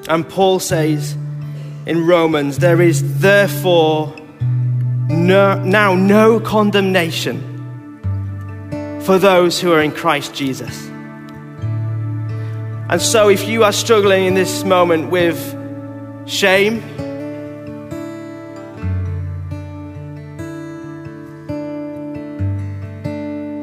And 0.07 0.29
Paul 0.29 0.59
says 0.59 1.17
in 1.87 2.05
Romans, 2.05 2.59
there 2.59 2.79
is 2.79 3.19
therefore 3.19 4.15
no, 5.09 5.55
now 5.63 5.95
no 5.95 6.39
condemnation 6.39 7.41
for 9.01 9.17
those 9.17 9.59
who 9.59 9.71
are 9.71 9.81
in 9.81 9.91
Christ 9.91 10.35
Jesus. 10.35 10.85
And 12.87 13.01
so, 13.01 13.29
if 13.29 13.47
you 13.47 13.63
are 13.63 13.71
struggling 13.71 14.25
in 14.25 14.35
this 14.35 14.63
moment 14.63 15.09
with 15.09 15.39
shame, 16.27 16.83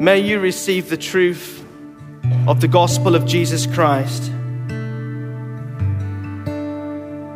may 0.03 0.19
you 0.19 0.37
receive 0.37 0.89
the 0.89 0.97
truth 0.97 1.65
of 2.45 2.59
the 2.59 2.67
gospel 2.67 3.15
of 3.15 3.25
Jesus 3.25 3.65
Christ 3.65 4.23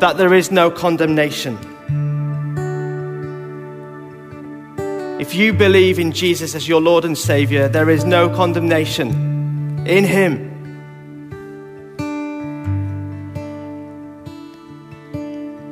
that 0.02 0.16
there 0.18 0.34
is 0.34 0.52
no 0.52 0.70
condemnation. 0.70 1.58
If 5.18 5.34
you 5.34 5.54
believe 5.54 5.98
in 5.98 6.12
Jesus 6.12 6.56
as 6.56 6.68
your 6.68 6.82
Lord 6.82 7.06
and 7.06 7.18
Savior, 7.18 7.70
there 7.70 7.90
is 7.90 8.04
no 8.04 8.28
condemnation 8.36 9.88
in 9.88 10.04
Him. 10.04 10.44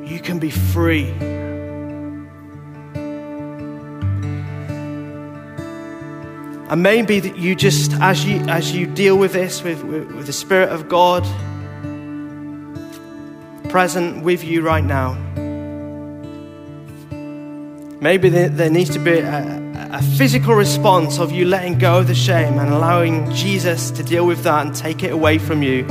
You 0.06 0.22
can 0.22 0.40
be 0.40 0.50
free. 0.50 1.14
And 6.68 6.82
maybe 6.82 7.20
that 7.20 7.38
you 7.38 7.56
just, 7.56 7.94
as 8.02 8.26
you, 8.26 8.40
as 8.48 8.72
you 8.76 8.88
deal 8.88 9.18
with 9.18 9.34
this, 9.34 9.62
with, 9.62 9.84
with, 9.84 10.12
with 10.12 10.26
the 10.26 10.34
Spirit 10.34 10.70
of 10.70 10.90
God, 10.90 11.24
present 13.70 14.24
with 14.24 14.44
you 14.44 14.62
right 14.62 14.84
now. 14.84 15.14
Maybe 18.02 18.30
there, 18.30 18.70
needs 18.70 18.90
to 18.92 19.00
be 19.00 19.20
a, 19.20 19.90
a 19.92 20.02
physical 20.02 20.56
response 20.56 21.20
of 21.20 21.32
you 21.32 21.46
letting 21.46 21.78
go 21.78 22.00
of 22.00 22.08
the 22.08 22.16
shame 22.16 22.58
and 22.58 22.74
allowing 22.74 23.32
Jesus 23.32 23.92
to 23.92 24.04
deal 24.04 24.26
with 24.26 24.44
that 24.44 24.66
and 24.66 24.76
take 24.76 25.04
it 25.04 25.12
away 25.12 25.38
from 25.38 25.62
you. 25.62 25.86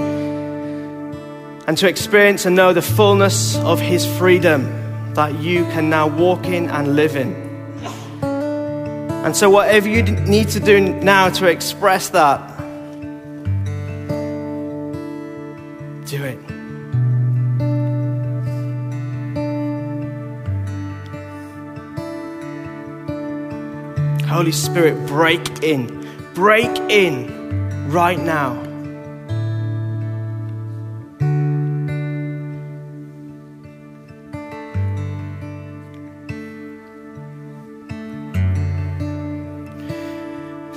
And 1.67 1.79
to 1.79 1.89
experience 1.89 2.47
and 2.47 2.57
know 2.57 2.73
the 2.73 2.83
fullness 2.83 3.57
of 3.59 3.81
His 3.81 4.07
freedom 4.19 5.15
that 5.15 5.39
you 5.39 5.65
can 5.67 5.89
now 5.89 6.09
walk 6.09 6.47
in 6.47 6.69
and 6.69 6.97
live 6.97 7.17
in. 7.17 7.44
And 9.25 9.35
so, 9.35 9.49
whatever 9.49 9.89
you 9.89 10.03
need 10.03 10.51
to 10.51 10.61
do 10.61 10.81
now 10.81 11.31
to 11.31 11.47
express 11.47 12.11
that, 12.11 12.47
do 16.07 16.23
it. 16.23 16.39
Holy 24.27 24.53
Spirit, 24.53 25.07
break 25.07 25.63
in. 25.63 26.07
Break 26.35 26.77
in 26.91 27.89
right 27.91 28.19
now. 28.19 28.64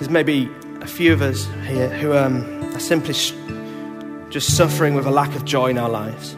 There's 0.08 0.26
maybe 0.26 0.50
a 0.80 0.88
few 0.88 1.12
of 1.12 1.22
us 1.22 1.48
here 1.66 1.90
who 1.90 2.16
um, 2.16 2.74
are 2.74 2.80
simply 2.80 3.14
sh- 3.14 3.34
just 4.30 4.56
suffering 4.56 4.96
with 4.96 5.06
a 5.06 5.12
lack 5.12 5.36
of 5.36 5.44
joy 5.44 5.68
in 5.68 5.78
our 5.78 5.90
lives. 5.90 6.38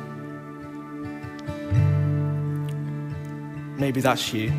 Maybe 3.80 4.02
that's 4.02 4.34
you. 4.34 4.50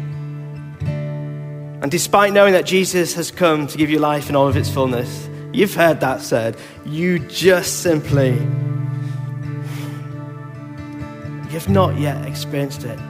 And 0.80 1.90
despite 1.90 2.32
knowing 2.32 2.52
that 2.52 2.66
Jesus 2.66 3.12
has 3.14 3.32
come 3.32 3.66
to 3.66 3.76
give 3.76 3.90
you 3.90 3.98
life 3.98 4.30
in 4.30 4.36
all 4.36 4.46
of 4.46 4.56
its 4.56 4.70
fullness, 4.70 5.28
you've 5.52 5.74
heard 5.74 5.98
that 5.98 6.20
said, 6.20 6.56
you 6.86 7.18
just 7.18 7.82
simply, 7.82 8.34
you've 11.50 11.68
not 11.68 11.98
yet 11.98 12.24
experienced 12.28 12.84
it. 12.84 13.09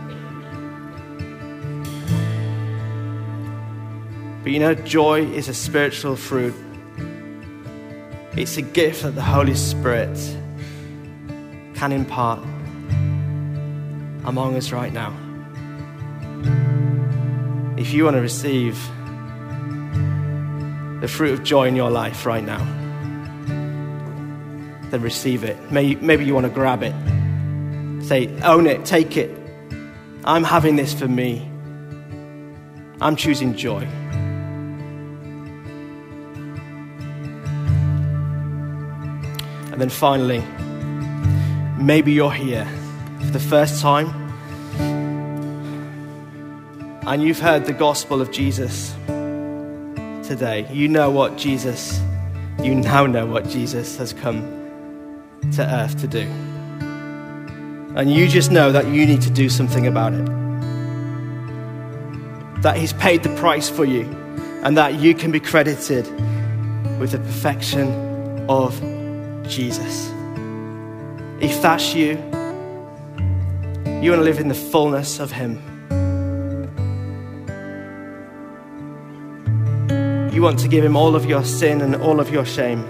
But 4.50 4.54
you 4.54 4.58
know, 4.58 4.74
joy 4.74 5.26
is 5.26 5.48
a 5.48 5.54
spiritual 5.54 6.16
fruit. 6.16 6.56
It's 8.36 8.56
a 8.56 8.62
gift 8.62 9.04
that 9.04 9.14
the 9.14 9.22
Holy 9.22 9.54
Spirit 9.54 10.18
can 11.76 11.92
impart 11.92 12.40
among 14.24 14.56
us 14.56 14.72
right 14.72 14.92
now 14.92 15.16
if 17.76 17.92
you 17.92 18.02
want 18.02 18.16
to 18.16 18.20
receive 18.20 18.74
the 21.00 21.06
fruit 21.06 21.32
of 21.32 21.44
joy 21.44 21.68
in 21.68 21.76
your 21.76 21.92
life 21.92 22.26
right 22.26 22.42
now, 22.42 22.64
then 24.90 25.00
receive 25.00 25.44
it. 25.44 25.56
Maybe 25.70 26.24
you 26.24 26.34
want 26.34 26.46
to 26.46 26.52
grab 26.52 26.82
it. 26.82 28.04
Say, 28.04 28.36
own 28.42 28.66
it, 28.66 28.84
take 28.84 29.16
it. 29.16 29.30
I'm 30.24 30.42
having 30.42 30.74
this 30.74 30.92
for 30.92 31.06
me. 31.06 31.48
I'm 33.00 33.14
choosing 33.14 33.54
joy. 33.54 33.86
And 39.80 39.90
then 39.90 39.96
finally, 39.96 40.44
maybe 41.82 42.12
you're 42.12 42.30
here 42.30 42.66
for 43.18 43.30
the 43.30 43.40
first 43.40 43.80
time 43.80 44.08
and 47.06 47.22
you've 47.22 47.38
heard 47.40 47.64
the 47.64 47.72
gospel 47.72 48.20
of 48.20 48.30
Jesus 48.30 48.92
today, 50.28 50.68
you 50.70 50.86
know 50.86 51.08
what 51.08 51.38
Jesus, 51.38 51.98
you 52.62 52.74
now 52.74 53.06
know 53.06 53.24
what 53.24 53.48
Jesus 53.48 53.96
has 53.96 54.12
come 54.12 54.42
to 55.52 55.64
earth 55.64 55.98
to 56.02 56.06
do. 56.06 56.28
And 57.96 58.12
you 58.12 58.28
just 58.28 58.50
know 58.50 58.72
that 58.72 58.86
you 58.88 59.06
need 59.06 59.22
to 59.22 59.30
do 59.30 59.48
something 59.48 59.86
about 59.86 60.12
it. 60.12 60.26
that 62.60 62.76
He's 62.76 62.92
paid 62.92 63.22
the 63.22 63.34
price 63.36 63.70
for 63.70 63.86
you 63.86 64.02
and 64.62 64.76
that 64.76 65.00
you 65.00 65.14
can 65.14 65.32
be 65.32 65.40
credited 65.40 66.04
with 67.00 67.12
the 67.12 67.18
perfection 67.18 67.88
of 68.46 68.78
Jesus. 69.48 70.10
If 71.40 71.62
that's 71.62 71.94
you, 71.94 72.12
you 74.02 74.10
want 74.10 74.20
to 74.20 74.24
live 74.24 74.38
in 74.38 74.48
the 74.48 74.54
fullness 74.54 75.18
of 75.18 75.32
Him. 75.32 75.62
You 80.32 80.42
want 80.42 80.58
to 80.60 80.68
give 80.68 80.84
Him 80.84 80.96
all 80.96 81.16
of 81.16 81.24
your 81.24 81.44
sin 81.44 81.80
and 81.80 81.96
all 81.96 82.20
of 82.20 82.30
your 82.30 82.44
shame. 82.44 82.84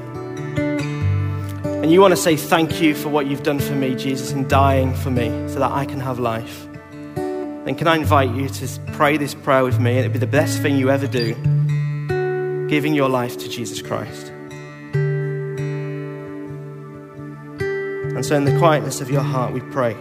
And 1.83 1.91
you 1.91 2.01
want 2.01 2.13
to 2.13 2.17
say 2.17 2.37
thank 2.37 2.81
you 2.81 2.95
for 2.95 3.09
what 3.09 3.27
you've 3.27 3.43
done 3.43 3.59
for 3.59 3.75
me, 3.75 3.95
Jesus, 3.95 4.33
in 4.33 4.47
dying 4.47 4.95
for 4.95 5.11
me 5.11 5.29
so 5.49 5.59
that 5.61 5.73
I 5.73 5.85
can 5.87 5.99
have 6.01 6.19
life. 6.19 6.67
Then 7.15 7.75
can 7.75 7.89
I 7.89 7.97
invite 7.97 8.31
you 8.35 8.49
to 8.49 8.81
pray 8.93 9.17
this 9.17 9.35
prayer 9.35 9.65
with 9.65 9.81
me? 9.81 9.91
And 9.93 10.01
it'd 10.01 10.13
be 10.13 10.19
the 10.19 10.27
best 10.27 10.61
thing 10.61 10.77
you 10.77 10.91
ever 10.91 11.07
do 11.07 11.35
giving 12.69 12.95
your 12.95 13.09
life 13.09 13.37
to 13.37 13.49
Jesus 13.49 13.83
Christ. 13.83 14.33
And 18.21 18.27
so, 18.27 18.37
in 18.37 18.45
the 18.45 18.59
quietness 18.59 19.01
of 19.01 19.11
your 19.11 19.23
heart, 19.23 19.55
we 19.55 19.61
pray 19.61 19.95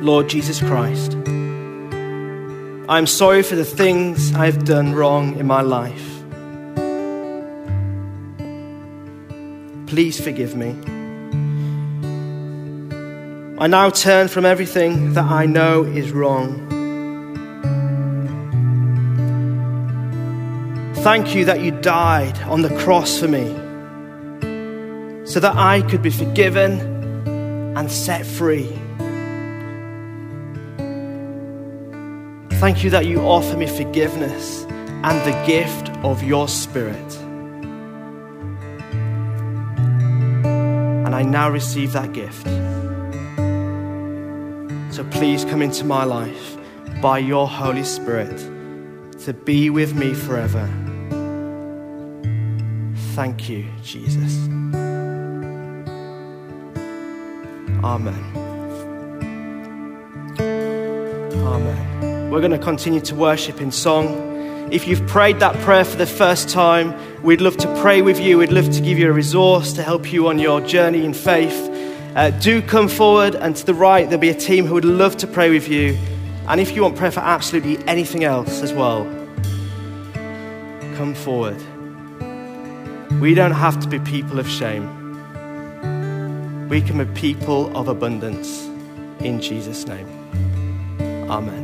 Lord 0.00 0.28
Jesus 0.28 0.58
Christ, 0.58 1.14
I'm 2.88 3.06
sorry 3.06 3.44
for 3.44 3.54
the 3.54 3.64
things 3.64 4.34
I've 4.34 4.64
done 4.64 4.92
wrong 4.92 5.36
in 5.36 5.46
my 5.46 5.60
life. 5.60 6.04
Please 9.86 10.20
forgive 10.20 10.56
me. 10.56 10.70
I 13.60 13.68
now 13.68 13.90
turn 13.90 14.26
from 14.26 14.44
everything 14.44 15.12
that 15.12 15.30
I 15.30 15.46
know 15.46 15.84
is 15.84 16.10
wrong. 16.10 16.58
Thank 21.04 21.36
you 21.36 21.44
that 21.44 21.60
you 21.60 21.70
died 21.70 22.36
on 22.42 22.62
the 22.62 22.76
cross 22.78 23.20
for 23.20 23.28
me 23.28 23.63
so 25.34 25.40
that 25.40 25.56
I 25.56 25.82
could 25.82 26.00
be 26.00 26.10
forgiven 26.10 26.78
and 27.76 27.90
set 27.90 28.24
free. 28.24 28.68
Thank 32.60 32.84
you 32.84 32.90
that 32.90 33.06
you 33.06 33.18
offer 33.18 33.56
me 33.56 33.66
forgiveness 33.66 34.62
and 34.62 35.20
the 35.26 35.32
gift 35.44 35.90
of 36.04 36.22
your 36.22 36.46
Spirit. 36.46 37.16
And 41.04 41.12
I 41.12 41.22
now 41.22 41.50
receive 41.50 41.92
that 41.94 42.12
gift. 42.12 42.46
So 44.94 45.02
please 45.10 45.44
come 45.44 45.62
into 45.62 45.84
my 45.84 46.04
life 46.04 46.56
by 47.02 47.18
your 47.18 47.48
Holy 47.48 47.82
Spirit 47.82 48.38
to 49.24 49.32
be 49.32 49.68
with 49.68 49.96
me 49.96 50.14
forever. 50.14 50.70
Thank 53.16 53.48
you, 53.48 53.68
Jesus. 53.82 54.48
Amen. 57.84 58.14
Amen. 60.40 62.30
We're 62.30 62.40
going 62.40 62.50
to 62.50 62.58
continue 62.58 63.02
to 63.02 63.14
worship 63.14 63.60
in 63.60 63.70
song. 63.70 64.72
If 64.72 64.88
you've 64.88 65.06
prayed 65.06 65.38
that 65.40 65.54
prayer 65.60 65.84
for 65.84 65.98
the 65.98 66.06
first 66.06 66.48
time, 66.48 66.94
we'd 67.22 67.42
love 67.42 67.58
to 67.58 67.80
pray 67.82 68.00
with 68.00 68.18
you. 68.18 68.38
We'd 68.38 68.52
love 68.52 68.70
to 68.70 68.80
give 68.80 68.98
you 68.98 69.10
a 69.10 69.12
resource 69.12 69.74
to 69.74 69.82
help 69.82 70.10
you 70.10 70.28
on 70.28 70.38
your 70.38 70.62
journey 70.62 71.04
in 71.04 71.12
faith. 71.12 71.52
Uh, 72.16 72.30
do 72.30 72.62
come 72.62 72.88
forward, 72.88 73.34
and 73.34 73.54
to 73.54 73.66
the 73.66 73.74
right, 73.74 74.04
there'll 74.04 74.18
be 74.18 74.30
a 74.30 74.34
team 74.34 74.64
who 74.64 74.72
would 74.72 74.86
love 74.86 75.18
to 75.18 75.26
pray 75.26 75.50
with 75.50 75.68
you. 75.68 75.94
And 76.48 76.62
if 76.62 76.74
you 76.74 76.80
want 76.80 76.96
prayer 76.96 77.12
for 77.12 77.20
absolutely 77.20 77.86
anything 77.86 78.24
else 78.24 78.62
as 78.62 78.72
well, 78.72 79.04
come 80.96 81.14
forward. 81.14 81.62
We 83.20 83.34
don't 83.34 83.52
have 83.52 83.78
to 83.80 83.88
be 83.88 83.98
people 83.98 84.38
of 84.38 84.48
shame 84.48 85.03
we 86.74 86.80
can 86.80 86.98
be 86.98 87.20
people 87.20 87.70
of 87.76 87.86
abundance 87.86 88.64
in 89.20 89.40
Jesus' 89.40 89.86
name. 89.86 90.08
Amen. 91.30 91.63